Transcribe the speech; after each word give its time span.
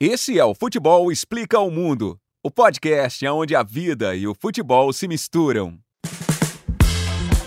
Esse 0.00 0.38
é 0.38 0.44
o 0.44 0.54
Futebol 0.54 1.10
Explica 1.10 1.58
ao 1.58 1.72
Mundo, 1.72 2.16
o 2.40 2.52
podcast 2.52 3.26
onde 3.26 3.56
a 3.56 3.64
vida 3.64 4.14
e 4.14 4.28
o 4.28 4.32
futebol 4.32 4.92
se 4.92 5.08
misturam. 5.08 5.76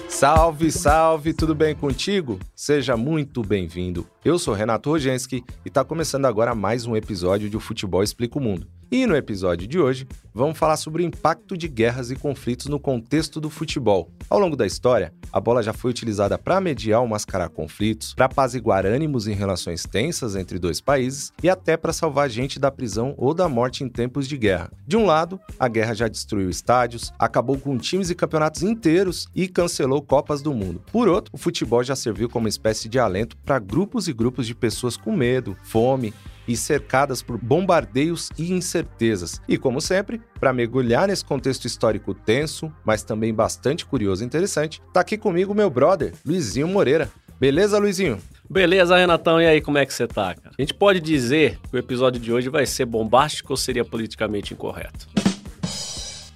Salve, 0.10 0.70
salve, 0.70 1.34
tudo 1.34 1.56
bem 1.56 1.74
contigo? 1.74 2.38
Seja 2.54 2.98
muito 2.98 3.42
bem-vindo. 3.42 4.06
Eu 4.26 4.38
sou 4.38 4.54
Renato 4.54 4.90
Rogenski 4.90 5.46
e 5.64 5.70
está 5.70 5.86
começando 5.86 6.26
agora 6.26 6.54
mais 6.54 6.86
um 6.86 6.94
episódio 6.94 7.50
de 7.50 7.56
O 7.56 7.62
Futebol 7.62 8.04
Explica 8.04 8.38
o 8.38 8.42
Mundo. 8.42 8.68
E 8.94 9.08
no 9.08 9.16
episódio 9.16 9.66
de 9.70 9.80
hoje, 9.80 10.06
vamos 10.34 10.58
falar 10.58 10.76
sobre 10.76 11.02
o 11.02 11.06
impacto 11.06 11.56
de 11.56 11.70
guerras 11.70 12.12
e 12.12 12.16
conflitos 12.18 12.66
no 12.66 12.78
contexto 12.78 13.40
do 13.40 13.50
futebol. 13.50 14.12
Ao 14.30 14.38
longo 14.38 14.54
da 14.54 14.68
história, 14.68 15.14
a 15.32 15.40
bola 15.40 15.64
já 15.64 15.72
foi 15.72 15.92
utilizada 15.92 16.38
para 16.38 16.60
mediar 16.60 17.00
ou 17.00 17.08
mascarar 17.08 17.48
conflitos, 17.48 18.14
para 18.14 18.26
apaziguar 18.26 18.86
ânimos 18.86 19.28
em 19.28 19.34
relações 19.34 19.84
tensas 19.84 20.36
entre 20.36 20.60
dois 20.60 20.82
países 20.82 21.32
e 21.42 21.50
até 21.50 21.78
para 21.78 21.94
salvar 21.94 22.30
gente 22.30 22.60
da 22.60 22.70
prisão 22.70 23.14
ou 23.18 23.34
da 23.34 23.48
morte 23.48 23.82
em 23.82 23.88
tempos 23.88 24.28
de 24.28 24.38
guerra. 24.38 24.70
De 24.86 24.98
um 24.98 25.06
lado, 25.06 25.40
a 25.58 25.70
guerra 25.70 25.94
já 25.94 26.10
destruiu 26.10 26.50
estádios, 26.50 27.14
acabou 27.18 27.58
com 27.58 27.78
times 27.78 28.10
e 28.10 28.16
campeonatos 28.16 28.62
inteiros 28.62 29.26
e 29.34 29.48
cancelou 29.48 30.02
Copas 30.02 30.42
do 30.42 30.54
Mundo. 30.54 30.84
Por 30.92 31.08
outro, 31.08 31.32
o 31.34 31.38
futebol 31.38 31.82
já 31.82 31.96
serviu 31.96 32.28
como 32.28 32.50
espécie 32.50 32.90
de 32.90 33.00
alento 33.00 33.38
para 33.38 33.58
grupos 33.58 34.10
e 34.10 34.14
grupos 34.14 34.46
de 34.46 34.54
pessoas 34.54 34.98
com 34.98 35.16
medo, 35.16 35.56
fome, 35.64 36.14
e 36.52 36.58
cercadas 36.58 37.22
por 37.22 37.38
bombardeios 37.38 38.30
e 38.38 38.52
incertezas. 38.52 39.42
E 39.48 39.58
como 39.58 39.80
sempre, 39.80 40.22
para 40.40 40.54
mergulhar 40.54 41.08
nesse 41.08 41.24
contexto 41.24 41.66
histórico 41.66 42.14
tenso, 42.14 42.72
mas 42.86 43.04
também 43.04 43.34
bastante 43.34 43.86
curioso 43.86 44.24
e 44.24 44.26
interessante, 44.26 44.82
tá 44.94 45.00
aqui 45.02 45.18
comigo 45.18 45.54
meu 45.54 45.70
brother, 45.70 46.14
Luizinho 46.26 46.68
Moreira. 46.68 47.10
Beleza, 47.40 47.80
Luizinho? 47.80 48.20
Beleza, 48.48 48.98
Renatão, 48.98 49.42
e 49.42 49.48
aí, 49.48 49.62
como 49.62 49.78
é 49.78 49.86
que 49.86 49.94
você 49.94 50.06
tá, 50.06 50.36
cara? 50.36 50.54
A 50.58 50.62
gente 50.62 50.74
pode 50.74 51.00
dizer 51.00 51.58
que 51.70 51.76
o 51.76 51.80
episódio 51.80 52.20
de 52.20 52.32
hoje 52.32 52.50
vai 52.50 52.66
ser 52.66 52.86
bombástico 52.86 53.54
ou 53.54 53.58
seria 53.58 53.86
politicamente 53.86 54.54
incorreto? 54.54 55.21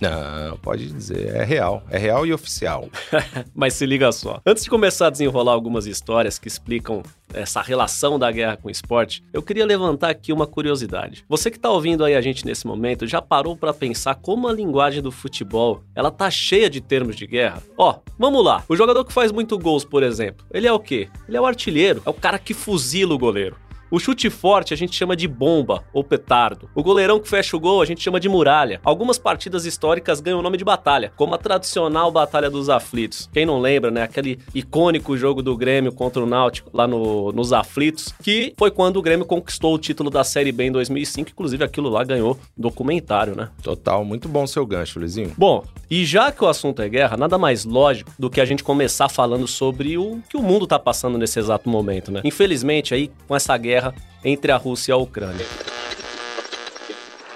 Não, 0.09 0.57
pode 0.57 0.87
dizer, 0.87 1.35
é 1.35 1.43
real, 1.43 1.83
é 1.89 1.97
real 1.97 2.25
e 2.25 2.33
oficial. 2.33 2.89
Mas 3.53 3.73
se 3.73 3.85
liga 3.85 4.11
só. 4.11 4.41
Antes 4.45 4.63
de 4.63 4.69
começar 4.69 5.07
a 5.07 5.09
desenrolar 5.09 5.53
algumas 5.53 5.85
histórias 5.87 6.37
que 6.37 6.47
explicam 6.47 7.01
essa 7.33 7.61
relação 7.61 8.17
da 8.19 8.31
guerra 8.31 8.55
com 8.55 8.67
o 8.67 8.71
esporte, 8.71 9.23
eu 9.33 9.41
queria 9.41 9.65
levantar 9.65 10.09
aqui 10.09 10.31
uma 10.31 10.47
curiosidade. 10.47 11.25
Você 11.27 11.49
que 11.49 11.57
está 11.57 11.69
ouvindo 11.69 12.05
aí 12.05 12.15
a 12.15 12.21
gente 12.21 12.45
nesse 12.45 12.65
momento, 12.65 13.07
já 13.07 13.21
parou 13.21 13.57
para 13.57 13.73
pensar 13.73 14.15
como 14.15 14.47
a 14.47 14.53
linguagem 14.53 15.01
do 15.01 15.11
futebol, 15.11 15.81
ela 15.95 16.11
tá 16.11 16.29
cheia 16.29 16.69
de 16.69 16.79
termos 16.79 17.15
de 17.15 17.25
guerra? 17.25 17.61
Ó, 17.77 17.99
vamos 18.17 18.43
lá. 18.43 18.63
O 18.69 18.75
jogador 18.75 19.03
que 19.03 19.13
faz 19.13 19.31
muito 19.31 19.57
gols, 19.57 19.83
por 19.83 20.03
exemplo, 20.03 20.45
ele 20.51 20.67
é 20.67 20.71
o 20.71 20.79
quê? 20.79 21.09
Ele 21.27 21.37
é 21.37 21.41
o 21.41 21.45
artilheiro, 21.45 22.01
é 22.05 22.09
o 22.09 22.13
cara 22.13 22.39
que 22.39 22.53
fuzila 22.53 23.13
o 23.13 23.19
goleiro. 23.19 23.57
O 23.95 23.99
chute 23.99 24.29
forte 24.29 24.73
a 24.73 24.77
gente 24.77 24.93
chama 24.93 25.15
de 25.15 25.25
bomba 25.25 25.81
ou 25.93 26.03
petardo. 26.03 26.69
O 26.75 26.83
goleirão 26.83 27.17
que 27.17 27.29
fecha 27.29 27.55
o 27.55 27.59
gol 27.61 27.81
a 27.81 27.85
gente 27.85 28.03
chama 28.03 28.19
de 28.19 28.27
muralha. 28.27 28.81
Algumas 28.83 29.17
partidas 29.17 29.65
históricas 29.65 30.19
ganham 30.19 30.39
o 30.39 30.41
nome 30.41 30.57
de 30.57 30.65
batalha, 30.65 31.13
como 31.15 31.33
a 31.33 31.37
tradicional 31.37 32.11
Batalha 32.11 32.49
dos 32.49 32.69
Aflitos. 32.69 33.29
Quem 33.31 33.45
não 33.45 33.57
lembra, 33.57 33.89
né? 33.89 34.03
Aquele 34.03 34.37
icônico 34.53 35.15
jogo 35.15 35.41
do 35.41 35.55
Grêmio 35.55 35.93
contra 35.93 36.21
o 36.21 36.25
Náutico 36.25 36.69
lá 36.73 36.85
no, 36.85 37.31
nos 37.31 37.53
Aflitos, 37.53 38.13
que 38.21 38.53
foi 38.57 38.69
quando 38.69 38.97
o 38.97 39.01
Grêmio 39.01 39.25
conquistou 39.25 39.73
o 39.73 39.79
título 39.79 40.09
da 40.09 40.25
Série 40.25 40.51
B 40.51 40.65
em 40.65 40.73
2005. 40.73 41.29
Inclusive 41.29 41.63
aquilo 41.63 41.87
lá 41.87 42.03
ganhou 42.03 42.37
documentário, 42.57 43.33
né? 43.33 43.47
Total, 43.63 44.03
muito 44.03 44.27
bom 44.27 44.45
seu 44.45 44.65
gancho, 44.65 44.99
Luizinho. 44.99 45.31
Bom, 45.37 45.63
e 45.89 46.03
já 46.03 46.33
que 46.33 46.43
o 46.43 46.49
assunto 46.49 46.81
é 46.81 46.89
guerra, 46.89 47.15
nada 47.15 47.37
mais 47.37 47.63
lógico 47.63 48.11
do 48.19 48.29
que 48.29 48.41
a 48.41 48.45
gente 48.45 48.61
começar 48.61 49.07
falando 49.07 49.47
sobre 49.47 49.97
o 49.97 50.19
que 50.29 50.35
o 50.35 50.43
mundo 50.43 50.67
tá 50.67 50.77
passando 50.77 51.17
nesse 51.17 51.39
exato 51.39 51.69
momento, 51.69 52.11
né? 52.11 52.19
Infelizmente 52.25 52.93
aí 52.93 53.09
com 53.25 53.33
essa 53.33 53.55
guerra 53.55 53.84
guerra 53.85 53.93
entre 54.23 54.51
a 54.51 54.57
Rússia 54.57 54.91
e 54.91 54.93
a 54.93 54.97
Ucrânia. 54.97 55.45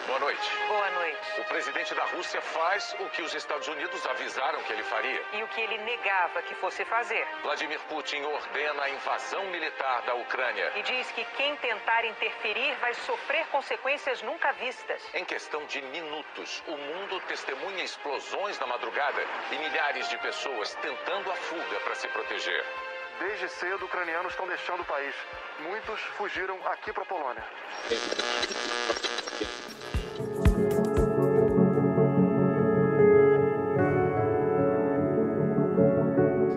Boa 0.08 0.20
noite. 0.20 0.50
Boa 0.68 0.92
noite. 0.92 1.42
O 1.42 1.44
presidente 1.46 1.94
da 1.94 2.06
Rússia 2.06 2.42
faz 2.42 2.96
o 3.00 3.10
que 3.10 3.22
os 3.22 3.34
Estados 3.34 3.68
Unidos 3.68 4.06
avisaram 4.06 4.62
que 4.64 4.74
ele 4.74 4.84
faria. 4.84 5.22
E 5.34 5.44
o 5.44 5.48
que 5.50 5.62
ele 5.62 5.78
negava 5.80 6.42
que 6.42 6.56
fosse 6.56 6.84
fazer. 6.86 7.26
Vladimir 7.44 7.80
Putin 7.90 8.22
ordena 8.24 8.84
a 8.84 8.90
invasão 8.90 9.44
militar 9.52 10.02
da 10.04 10.16
Ucrânia. 10.16 10.72
E 10.76 10.84
diz 10.84 11.12
que 11.12 11.24
quem 11.38 11.56
tentar 11.58 12.06
interferir 12.06 12.76
vai 12.80 12.94
sofrer 12.94 13.46
consequências 13.48 14.22
nunca 14.24 14.52
vistas. 14.54 15.02
Em 15.14 15.26
questão 15.26 15.64
de 15.66 15.82
minutos, 15.82 16.64
o 16.68 16.72
mundo 16.72 17.22
testemunha 17.28 17.84
explosões 17.84 18.60
na 18.60 18.68
madrugada 18.68 19.22
e 19.52 19.58
milhares 19.58 20.10
de 20.10 20.18
pessoas 20.20 20.76
tentando 20.76 21.32
a 21.32 21.36
fuga 21.36 21.80
para 21.84 21.96
se 21.96 22.08
proteger. 22.08 22.89
Desde 23.20 23.50
cedo, 23.50 23.84
ucranianos 23.84 24.32
estão 24.32 24.48
deixando 24.48 24.82
o 24.82 24.86
país. 24.86 25.14
Muitos 25.62 26.00
fugiram 26.18 26.56
aqui 26.68 26.94
para 26.94 27.04
a 27.04 27.06
Polônia. 27.06 27.44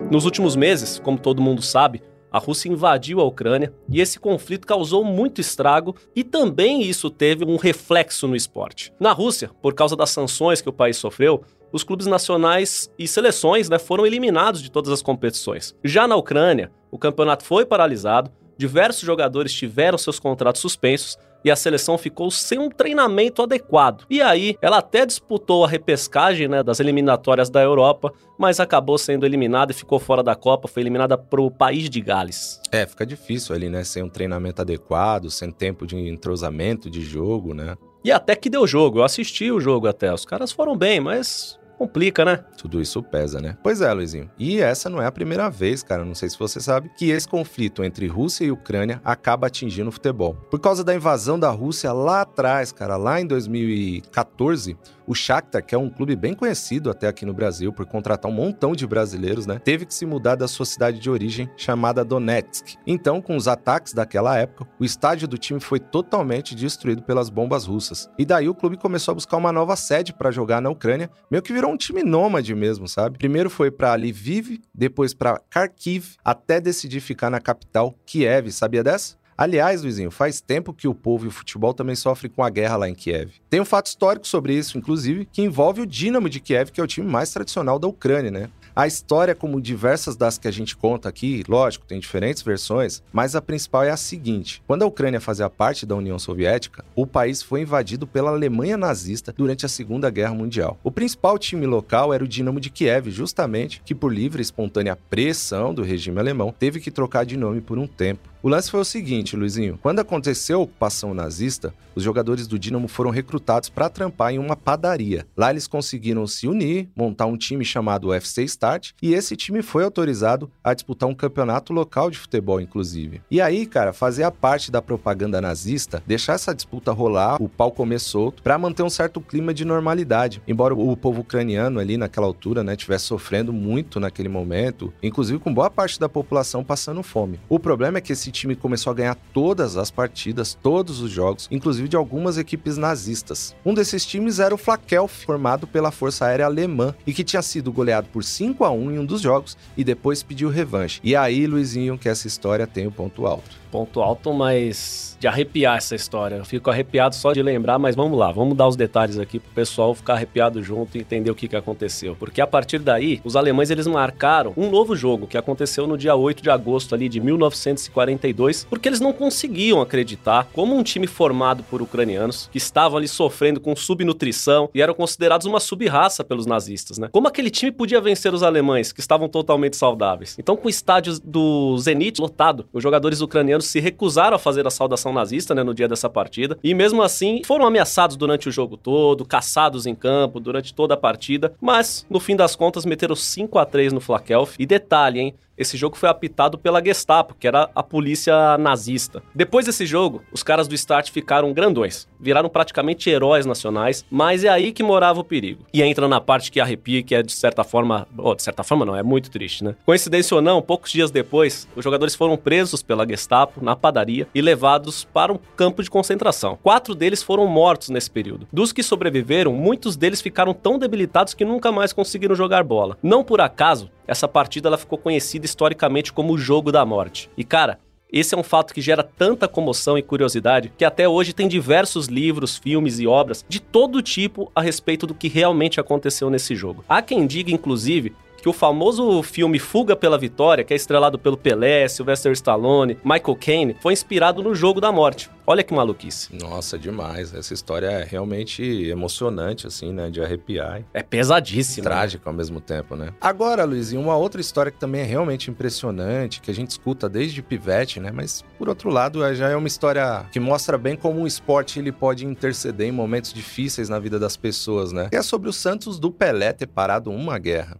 Nos 0.09 0.23
últimos 0.23 0.55
meses, 0.55 0.99
como 0.99 1.19
todo 1.19 1.41
mundo 1.41 1.61
sabe, 1.61 2.01
a 2.33 2.39
Rússia 2.39 2.67
invadiu 2.67 3.21
a 3.21 3.23
Ucrânia 3.23 3.71
e 3.87 4.01
esse 4.01 4.19
conflito 4.19 4.65
causou 4.65 5.05
muito 5.05 5.39
estrago 5.39 5.95
e 6.15 6.23
também 6.23 6.81
isso 6.81 7.11
teve 7.11 7.45
um 7.45 7.57
reflexo 7.57 8.27
no 8.27 8.35
esporte. 8.35 8.91
Na 8.99 9.11
Rússia, 9.11 9.51
por 9.61 9.75
causa 9.75 9.95
das 9.95 10.09
sanções 10.09 10.59
que 10.59 10.67
o 10.67 10.73
país 10.73 10.97
sofreu, 10.97 11.43
os 11.71 11.83
clubes 11.83 12.07
nacionais 12.07 12.91
e 12.97 13.07
seleções 13.07 13.69
né, 13.69 13.77
foram 13.77 14.05
eliminados 14.05 14.63
de 14.63 14.71
todas 14.71 14.91
as 14.91 15.03
competições. 15.03 15.75
Já 15.83 16.07
na 16.07 16.15
Ucrânia, 16.15 16.71
o 16.89 16.97
campeonato 16.97 17.45
foi 17.45 17.67
paralisado, 17.67 18.31
diversos 18.57 19.01
jogadores 19.01 19.53
tiveram 19.53 19.97
seus 19.97 20.19
contratos 20.19 20.61
suspensos 20.61 21.17
e 21.43 21.51
a 21.51 21.55
seleção 21.55 21.97
ficou 21.97 22.31
sem 22.31 22.59
um 22.59 22.69
treinamento 22.69 23.41
adequado. 23.41 24.05
E 24.09 24.21
aí, 24.21 24.55
ela 24.61 24.77
até 24.77 25.05
disputou 25.05 25.65
a 25.65 25.67
repescagem 25.67 26.47
né, 26.47 26.63
das 26.63 26.79
eliminatórias 26.79 27.49
da 27.49 27.61
Europa, 27.61 28.13
mas 28.37 28.59
acabou 28.59 28.97
sendo 28.97 29.25
eliminada 29.25 29.71
e 29.71 29.75
ficou 29.75 29.99
fora 29.99 30.23
da 30.23 30.35
Copa, 30.35 30.67
foi 30.67 30.83
eliminada 30.83 31.17
para 31.17 31.41
o 31.41 31.51
país 31.51 31.89
de 31.89 32.01
Gales. 32.01 32.59
É, 32.71 32.85
fica 32.85 33.05
difícil 33.05 33.55
ali, 33.55 33.69
né? 33.69 33.83
Sem 33.83 34.03
um 34.03 34.09
treinamento 34.09 34.61
adequado, 34.61 35.29
sem 35.29 35.51
tempo 35.51 35.85
de 35.85 35.97
entrosamento 35.97 36.89
de 36.89 37.01
jogo, 37.01 37.53
né? 37.53 37.75
E 38.03 38.11
até 38.11 38.35
que 38.35 38.49
deu 38.49 38.67
jogo, 38.67 38.99
eu 38.99 39.03
assisti 39.03 39.51
o 39.51 39.61
jogo 39.61 39.87
até. 39.87 40.13
Os 40.13 40.25
caras 40.25 40.51
foram 40.51 40.75
bem, 40.75 40.99
mas 40.99 41.57
complica, 41.77 42.23
né? 42.25 42.43
Tudo 42.57 42.81
isso 42.81 43.01
pesa, 43.03 43.39
né? 43.39 43.57
Pois 43.61 43.81
é, 43.81 43.91
Luizinho. 43.91 44.29
E 44.37 44.59
essa 44.61 44.89
não 44.89 45.01
é 45.01 45.05
a 45.05 45.11
primeira 45.11 45.49
vez, 45.49 45.83
cara, 45.83 46.05
não 46.05 46.15
sei 46.15 46.29
se 46.29 46.39
você 46.39 46.59
sabe, 46.59 46.89
que 46.97 47.09
esse 47.09 47.27
conflito 47.27 47.83
entre 47.83 48.07
Rússia 48.07 48.45
e 48.45 48.51
Ucrânia 48.51 49.01
acaba 49.03 49.47
atingindo 49.47 49.89
o 49.89 49.91
futebol. 49.91 50.35
Por 50.49 50.59
causa 50.59 50.83
da 50.83 50.95
invasão 50.95 51.39
da 51.39 51.49
Rússia 51.49 51.91
lá 51.91 52.21
atrás, 52.21 52.71
cara, 52.71 52.97
lá 52.97 53.19
em 53.19 53.27
2014, 53.27 54.77
o 55.05 55.13
Shakhtar, 55.13 55.65
que 55.65 55.75
é 55.75 55.77
um 55.77 55.89
clube 55.89 56.15
bem 56.15 56.33
conhecido 56.33 56.89
até 56.89 57.07
aqui 57.07 57.25
no 57.25 57.33
Brasil 57.33 57.73
por 57.73 57.85
contratar 57.85 58.31
um 58.31 58.33
montão 58.33 58.73
de 58.73 58.87
brasileiros, 58.87 59.45
né, 59.45 59.59
teve 59.59 59.85
que 59.85 59.93
se 59.93 60.05
mudar 60.05 60.35
da 60.35 60.47
sua 60.47 60.65
cidade 60.65 60.99
de 60.99 61.09
origem, 61.09 61.49
chamada 61.57 62.05
Donetsk. 62.05 62.75
Então, 62.87 63.21
com 63.21 63.35
os 63.35 63.47
ataques 63.47 63.93
daquela 63.93 64.37
época, 64.37 64.67
o 64.79 64.85
estádio 64.85 65.27
do 65.27 65.37
time 65.37 65.59
foi 65.59 65.79
totalmente 65.79 66.55
destruído 66.55 67.03
pelas 67.03 67.29
bombas 67.29 67.65
russas. 67.65 68.09
E 68.17 68.25
daí 68.25 68.47
o 68.47 68.55
clube 68.55 68.77
começou 68.77 69.11
a 69.11 69.15
buscar 69.15 69.37
uma 69.37 69.51
nova 69.51 69.75
sede 69.75 70.13
para 70.13 70.31
jogar 70.31 70.61
na 70.61 70.69
Ucrânia, 70.69 71.09
meio 71.29 71.43
que 71.43 71.53
virou 71.53 71.62
um 71.67 71.77
time 71.77 72.03
nômade 72.03 72.53
mesmo, 72.55 72.87
sabe? 72.87 73.17
Primeiro 73.17 73.49
foi 73.49 73.71
para 73.71 73.95
Lviv, 73.95 74.61
depois 74.73 75.13
para 75.13 75.41
Kharkiv, 75.49 76.15
até 76.23 76.59
decidir 76.59 76.99
ficar 76.99 77.29
na 77.29 77.39
capital, 77.39 77.93
Kiev. 78.05 78.51
Sabia 78.51 78.83
dessa? 78.83 79.15
Aliás, 79.37 79.81
Luizinho, 79.81 80.11
faz 80.11 80.39
tempo 80.39 80.73
que 80.73 80.87
o 80.87 80.93
povo 80.93 81.25
e 81.25 81.27
o 81.27 81.31
futebol 81.31 81.73
também 81.73 81.95
sofrem 81.95 82.31
com 82.31 82.43
a 82.43 82.49
guerra 82.49 82.77
lá 82.77 82.89
em 82.89 82.93
Kiev. 82.93 83.31
Tem 83.49 83.59
um 83.59 83.65
fato 83.65 83.87
histórico 83.87 84.27
sobre 84.27 84.53
isso, 84.53 84.77
inclusive, 84.77 85.25
que 85.25 85.41
envolve 85.41 85.81
o 85.81 85.85
Dinamo 85.85 86.29
de 86.29 86.39
Kiev, 86.39 86.71
que 86.71 86.79
é 86.79 86.83
o 86.83 86.87
time 86.87 87.07
mais 87.07 87.31
tradicional 87.31 87.79
da 87.79 87.87
Ucrânia, 87.87 88.29
né? 88.29 88.49
A 88.75 88.87
história, 88.87 89.35
como 89.35 89.61
diversas 89.61 90.15
das 90.15 90.39
que 90.39 90.47
a 90.47 90.51
gente 90.51 90.75
conta 90.75 91.07
aqui, 91.07 91.43
lógico, 91.47 91.85
tem 91.85 91.99
diferentes 91.99 92.41
versões, 92.41 93.03
mas 93.13 93.35
a 93.35 93.41
principal 93.41 93.83
é 93.83 93.91
a 93.91 93.97
seguinte: 93.97 94.63
quando 94.65 94.81
a 94.81 94.87
Ucrânia 94.87 95.21
fazia 95.21 95.47
parte 95.47 95.85
da 95.85 95.95
União 95.95 96.17
Soviética, 96.17 96.83
o 96.95 97.05
país 97.05 97.43
foi 97.43 97.61
invadido 97.61 98.07
pela 98.07 98.31
Alemanha 98.31 98.75
nazista 98.75 99.31
durante 99.37 99.63
a 99.63 99.69
Segunda 99.69 100.09
Guerra 100.09 100.33
Mundial. 100.33 100.79
O 100.83 100.89
principal 100.89 101.37
time 101.37 101.67
local 101.67 102.11
era 102.11 102.23
o 102.23 102.27
Dinamo 102.27 102.59
de 102.59 102.71
Kiev, 102.71 103.11
justamente, 103.11 103.79
que 103.85 103.93
por 103.93 104.11
livre 104.11 104.41
e 104.41 104.43
espontânea 104.43 104.95
pressão 104.95 105.71
do 105.71 105.83
regime 105.83 106.19
alemão, 106.19 106.51
teve 106.57 106.79
que 106.79 106.89
trocar 106.89 107.27
de 107.27 107.37
nome 107.37 107.61
por 107.61 107.77
um 107.77 107.85
tempo. 107.85 108.32
O 108.43 108.49
lance 108.49 108.69
foi 108.69 108.81
o 108.81 108.83
seguinte, 108.83 109.37
Luizinho. 109.37 109.79
Quando 109.81 109.99
aconteceu 109.99 110.59
a 110.59 110.63
ocupação 110.63 111.13
nazista, 111.13 111.73
os 111.95 112.03
jogadores 112.03 112.45
do 112.45 112.59
Dinamo 112.59 112.89
foram 112.89 113.09
recrutados 113.09 113.69
para 113.69 113.87
trampar 113.87 114.33
em 114.33 114.37
uma 114.37 114.53
padaria. 114.53 115.25
Lá 115.37 115.49
eles 115.49 115.65
conseguiram 115.65 116.27
se 116.27 116.45
unir, 116.45 116.89
montar 116.93 117.25
um 117.25 117.37
time 117.37 117.63
chamado 117.63 118.09
UFC 118.09 118.43
Start, 118.43 118.91
e 119.01 119.13
esse 119.13 119.37
time 119.37 119.61
foi 119.61 119.85
autorizado 119.85 120.51
a 120.61 120.73
disputar 120.73 121.07
um 121.07 121.15
campeonato 121.15 121.71
local 121.71 122.11
de 122.11 122.19
futebol, 122.19 122.59
inclusive. 122.59 123.21
E 123.31 123.39
aí, 123.39 123.65
cara, 123.65 123.93
fazer 123.93 124.23
a 124.23 124.31
parte 124.31 124.69
da 124.69 124.81
propaganda 124.81 125.39
nazista, 125.39 126.03
deixar 126.05 126.33
essa 126.33 126.53
disputa 126.53 126.91
rolar, 126.91 127.41
o 127.41 127.47
pau 127.47 127.71
comer 127.71 127.99
solto, 127.99 128.43
para 128.43 128.57
manter 128.57 128.83
um 128.83 128.89
certo 128.89 129.21
clima 129.21 129.53
de 129.53 129.63
normalidade. 129.63 130.41
Embora 130.45 130.73
o 130.73 130.97
povo 130.97 131.21
ucraniano 131.21 131.79
ali 131.79 131.95
naquela 131.95 132.27
altura, 132.27 132.61
né, 132.61 132.73
estivesse 132.73 133.05
sofrendo 133.05 133.53
muito 133.53 134.01
naquele 134.01 134.27
momento, 134.27 134.93
inclusive 135.01 135.39
com 135.39 135.53
boa 135.53 135.69
parte 135.69 135.97
da 135.97 136.09
população 136.09 136.61
passando 136.61 137.01
fome. 137.01 137.39
O 137.47 137.57
problema 137.57 137.99
é 137.99 138.01
que 138.01 138.11
esse 138.11 138.32
time 138.33 138.55
começou 138.55 138.91
a 138.91 138.93
ganhar 138.93 139.15
todas 139.33 139.77
as 139.77 139.89
partidas, 139.89 140.57
todos 140.61 140.99
os 140.99 141.11
jogos, 141.11 141.47
inclusive 141.49 141.87
de 141.87 141.95
algumas 141.95 142.37
equipes 142.37 142.77
nazistas. 142.77 143.55
Um 143.65 143.73
desses 143.73 144.05
times 144.05 144.39
era 144.39 144.53
o 144.53 144.57
Flakelf, 144.57 145.23
formado 145.23 145.65
pela 145.65 145.91
Força 145.91 146.25
Aérea 146.25 146.45
Alemã 146.45 146.93
e 147.07 147.13
que 147.13 147.23
tinha 147.23 147.41
sido 147.41 147.71
goleado 147.71 148.07
por 148.11 148.23
5 148.23 148.65
a 148.65 148.71
1 148.71 148.91
em 148.91 148.99
um 148.99 149.05
dos 149.05 149.21
jogos 149.21 149.57
e 149.77 149.83
depois 149.83 150.23
pediu 150.23 150.49
revanche. 150.49 150.99
E 151.03 151.15
aí, 151.15 151.47
Luizinho, 151.47 151.97
que 151.97 152.09
essa 152.09 152.27
história 152.27 152.67
tem 152.67 152.87
o 152.87 152.91
ponto 152.91 153.25
alto 153.25 153.62
ponto 153.73 154.03
alto, 154.03 154.31
mas 154.31 155.17
de 155.19 155.27
arrepiar 155.27 155.77
essa 155.77 155.95
história. 155.95 156.35
Eu 156.35 156.45
fico 156.45 156.69
arrepiado 156.69 157.15
só 157.15 157.33
de 157.33 157.41
lembrar, 157.41 157.79
mas 157.79 157.95
vamos 157.95 158.19
lá, 158.19 158.31
vamos 158.31 158.55
dar 158.55 158.67
os 158.67 158.75
detalhes 158.75 159.17
aqui 159.17 159.39
pro 159.39 159.51
pessoal 159.51 159.95
ficar 159.95 160.13
arrepiado 160.13 160.61
junto 160.61 160.95
e 160.95 161.01
entender 161.01 161.31
o 161.31 161.35
que, 161.35 161.47
que 161.47 161.55
aconteceu. 161.55 162.15
Porque 162.19 162.39
a 162.39 162.45
partir 162.45 162.77
daí, 162.77 163.19
os 163.23 163.35
alemães 163.35 163.71
eles 163.71 163.87
marcaram 163.87 164.53
um 164.55 164.69
novo 164.69 164.95
jogo 164.95 165.25
que 165.25 165.37
aconteceu 165.37 165.87
no 165.87 165.97
dia 165.97 166.13
8 166.13 166.43
de 166.43 166.51
agosto 166.51 166.93
ali 166.93 167.09
de 167.09 167.19
1942, 167.19 168.67
porque 168.69 168.87
eles 168.87 168.99
não 168.99 169.11
conseguiam 169.11 169.81
acreditar 169.81 170.49
como 170.53 170.75
um 170.75 170.83
time 170.83 171.07
formado 171.07 171.63
por 171.63 171.81
ucranianos 171.81 172.47
que 172.51 172.59
estavam 172.59 172.97
ali 172.99 173.07
sofrendo 173.07 173.59
com 173.59 173.75
subnutrição 173.75 174.69
e 174.75 174.81
eram 174.83 174.93
considerados 174.93 175.47
uma 175.47 175.59
subraça 175.59 176.23
pelos 176.23 176.45
nazistas, 176.45 176.99
né? 176.99 177.09
Como 177.11 177.27
aquele 177.27 177.49
time 177.49 177.71
podia 177.71 177.99
vencer 177.99 178.33
os 178.33 178.43
alemães 178.43 178.91
que 178.91 178.99
estavam 178.99 179.27
totalmente 179.27 179.77
saudáveis? 179.77 180.35
Então, 180.37 180.55
com 180.55 180.67
o 180.67 180.69
estádio 180.69 181.17
do 181.23 181.75
Zenit 181.79 182.21
lotado, 182.21 182.65
os 182.71 182.83
jogadores 182.83 183.21
ucranianos 183.21 183.62
se 183.65 183.79
recusaram 183.79 184.35
a 184.35 184.39
fazer 184.39 184.65
a 184.67 184.69
saudação 184.69 185.13
nazista 185.13 185.53
né, 185.55 185.63
no 185.63 185.73
dia 185.73 185.87
dessa 185.87 186.09
partida. 186.09 186.57
E 186.63 186.73
mesmo 186.73 187.01
assim, 187.01 187.41
foram 187.45 187.65
ameaçados 187.65 188.15
durante 188.15 188.49
o 188.49 188.51
jogo 188.51 188.77
todo, 188.77 189.25
caçados 189.25 189.85
em 189.85 189.95
campo 189.95 190.39
durante 190.39 190.73
toda 190.73 190.93
a 190.93 190.97
partida. 190.97 191.53
Mas, 191.61 192.05
no 192.09 192.19
fim 192.19 192.35
das 192.35 192.55
contas, 192.55 192.85
meteram 192.85 193.15
5 193.15 193.57
a 193.57 193.65
3 193.65 193.93
no 193.93 193.99
Flakelf. 193.99 194.55
E 194.59 194.65
detalhe, 194.65 195.19
hein? 195.19 195.33
Esse 195.55 195.77
jogo 195.77 195.95
foi 195.95 196.09
apitado 196.09 196.57
pela 196.57 196.83
Gestapo, 196.83 197.35
que 197.39 197.47
era 197.47 197.69
a 197.75 197.83
polícia 197.83 198.57
nazista. 198.57 199.21
Depois 199.35 199.67
desse 199.67 199.85
jogo, 199.85 200.23
os 200.31 200.41
caras 200.41 200.67
do 200.67 200.73
Start 200.73 201.11
ficaram 201.11 201.53
grandões, 201.53 202.07
viraram 202.19 202.49
praticamente 202.49 203.07
heróis 203.07 203.45
nacionais, 203.45 204.03
mas 204.09 204.43
é 204.43 204.49
aí 204.49 204.71
que 204.71 204.81
morava 204.81 205.19
o 205.19 205.23
perigo. 205.23 205.63
E 205.71 205.83
entra 205.83 206.07
na 206.07 206.19
parte 206.19 206.51
que 206.51 206.59
arrepia, 206.59 207.03
que 207.03 207.13
é 207.13 207.21
de 207.21 207.31
certa 207.31 207.63
forma, 207.63 208.07
oh, 208.17 208.33
de 208.33 208.41
certa 208.41 208.63
forma 208.63 208.83
não, 208.83 208.95
é 208.95 209.03
muito 209.03 209.29
triste, 209.29 209.63
né? 209.63 209.75
Coincidência 209.85 210.33
ou 210.33 210.41
não, 210.41 210.59
poucos 210.59 210.91
dias 210.91 211.11
depois, 211.11 211.67
os 211.75 211.83
jogadores 211.83 212.15
foram 212.15 212.35
presos 212.35 212.81
pela 212.81 213.07
Gestapo 213.07 213.63
na 213.63 213.75
padaria 213.75 214.27
e 214.33 214.41
levados 214.41 215.03
para 215.05 215.31
um 215.31 215.39
campo 215.55 215.83
de 215.83 215.89
concentração. 215.89 216.57
Quatro 216.63 216.95
deles 216.95 217.21
foram 217.21 217.45
mortos 217.45 217.89
nesse 217.89 218.09
período. 218.09 218.47
Dos 218.51 218.73
que 218.73 218.81
sobreviveram, 218.81 219.53
muitos 219.53 219.95
deles 219.95 220.19
ficaram 220.19 220.53
tão 220.53 220.79
debilitados 220.79 221.35
que 221.35 221.45
nunca 221.45 221.71
mais 221.71 221.93
conseguiram 221.93 222.33
jogar 222.33 222.63
bola. 222.63 222.97
Não 223.03 223.23
por 223.23 223.39
acaso, 223.39 223.91
essa 224.07 224.27
partida 224.27 224.69
ela 224.69 224.77
ficou 224.77 224.97
conhecida 224.97 225.45
historicamente 225.45 226.13
como 226.13 226.33
o 226.33 226.37
Jogo 226.37 226.71
da 226.71 226.85
Morte. 226.85 227.29
E 227.37 227.43
cara, 227.43 227.79
esse 228.11 228.35
é 228.35 228.37
um 228.37 228.43
fato 228.43 228.75
que 228.75 228.81
gera 228.81 229.01
tanta 229.01 229.47
comoção 229.47 229.97
e 229.97 230.03
curiosidade 230.03 230.71
que 230.77 230.85
até 230.85 231.09
hoje 231.09 231.33
tem 231.33 231.47
diversos 231.47 232.05
livros, 232.05 232.55
filmes 232.55 232.99
e 232.99 233.07
obras 233.07 233.43
de 233.49 233.59
todo 233.59 234.03
tipo 234.03 234.51
a 234.53 234.61
respeito 234.61 235.07
do 235.07 235.15
que 235.15 235.27
realmente 235.27 235.79
aconteceu 235.79 236.29
nesse 236.29 236.55
jogo. 236.55 236.85
Há 236.87 237.01
quem 237.01 237.25
diga, 237.25 237.49
inclusive, 237.51 238.13
que 238.43 238.49
o 238.49 238.53
famoso 238.53 239.23
filme 239.23 239.57
Fuga 239.57 239.95
pela 239.95 240.17
Vitória, 240.17 240.65
que 240.65 240.73
é 240.73 240.75
estrelado 240.75 241.17
pelo 241.17 241.37
Pelé, 241.37 241.87
Sylvester 241.87 242.33
Stallone, 242.33 242.97
Michael 243.01 243.37
Caine, 243.39 243.75
foi 243.79 243.93
inspirado 243.93 244.43
no 244.43 244.53
Jogo 244.53 244.81
da 244.81 244.91
Morte. 244.91 245.29
Olha 245.47 245.63
que 245.63 245.73
maluquice. 245.73 246.33
Nossa, 246.35 246.77
demais. 246.77 247.33
Essa 247.33 247.53
história 247.53 247.87
é 247.87 248.03
realmente 248.03 248.63
emocionante, 248.63 249.67
assim, 249.67 249.91
né? 249.91 250.09
De 250.09 250.21
arrepiar. 250.21 250.83
É 250.93 251.03
pesadíssima. 251.03 251.83
Trágica 251.83 252.29
ao 252.29 252.33
mesmo 252.33 252.61
tempo, 252.61 252.95
né? 252.95 253.13
Agora, 253.19 253.65
Luizinho, 253.65 254.01
uma 254.01 254.15
outra 254.15 254.39
história 254.39 254.71
que 254.71 254.79
também 254.79 255.01
é 255.01 255.03
realmente 255.05 255.49
impressionante, 255.49 256.41
que 256.41 256.51
a 256.51 256.53
gente 256.53 256.71
escuta 256.71 257.09
desde 257.09 257.41
pivete, 257.41 257.99
né? 257.99 258.11
Mas, 258.11 258.43
por 258.57 258.69
outro 258.69 258.89
lado, 258.89 259.23
é, 259.23 259.35
já 259.35 259.49
é 259.49 259.55
uma 259.55 259.67
história 259.67 260.25
que 260.31 260.39
mostra 260.39 260.77
bem 260.77 260.95
como 260.95 261.23
o 261.23 261.27
esporte 261.27 261.79
ele 261.79 261.91
pode 261.91 262.25
interceder 262.25 262.87
em 262.87 262.91
momentos 262.91 263.33
difíceis 263.33 263.89
na 263.89 263.99
vida 263.99 264.17
das 264.17 264.37
pessoas, 264.37 264.91
né? 264.91 265.09
é 265.11 265.21
sobre 265.21 265.49
o 265.49 265.53
Santos 265.53 265.99
do 265.99 266.09
Pelé 266.09 266.53
ter 266.53 266.67
parado 266.67 267.09
uma 267.11 267.37
guerra. 267.37 267.77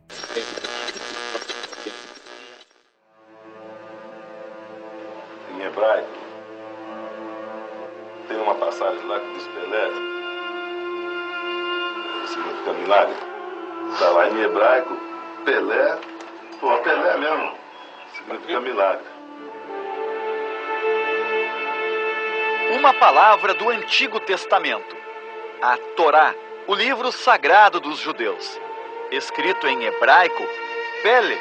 Em 5.52 5.62
hebraico, 5.62 6.10
tem 8.28 8.38
uma 8.38 8.56
passagem 8.56 9.06
lá 9.08 9.20
que 9.20 9.34
diz 9.34 9.48
Pelé, 9.48 9.90
significa 12.28 12.74
milagre. 12.74 13.16
Está 13.94 14.10
lá 14.10 14.30
em 14.30 14.42
hebraico, 14.42 14.98
Pelé, 15.46 15.98
pô, 16.60 16.78
Pelé 16.80 17.18
mesmo, 17.18 17.58
significa 18.16 18.60
milagre. 18.60 19.06
Uma 22.78 22.94
palavra 22.94 23.54
do 23.54 23.70
Antigo 23.70 24.20
Testamento, 24.20 24.96
a 25.62 25.78
Torá, 25.96 26.34
o 26.68 26.74
livro 26.74 27.12
sagrado 27.12 27.80
dos 27.80 28.00
judeus. 28.00 28.60
Escrito 29.14 29.68
em 29.68 29.84
hebraico, 29.84 30.44
Pele 31.04 31.38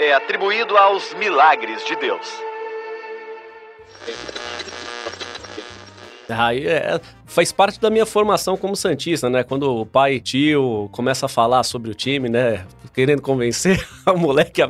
é 0.00 0.12
atribuído 0.12 0.76
aos 0.76 1.14
milagres 1.14 1.84
de 1.84 1.94
Deus. 1.94 2.28
Aí 6.28 6.66
é, 6.66 7.00
faz 7.24 7.52
parte 7.52 7.78
da 7.80 7.90
minha 7.90 8.04
formação 8.04 8.56
como 8.56 8.74
Santista, 8.74 9.30
né? 9.30 9.44
Quando 9.44 9.72
o 9.72 9.86
pai, 9.86 10.18
tio, 10.18 10.88
começa 10.90 11.26
a 11.26 11.28
falar 11.28 11.62
sobre 11.62 11.92
o 11.92 11.94
time, 11.94 12.28
né? 12.28 12.66
Querendo 12.92 13.22
convencer 13.22 13.86
o 14.12 14.18
moleque 14.18 14.62
a. 14.62 14.68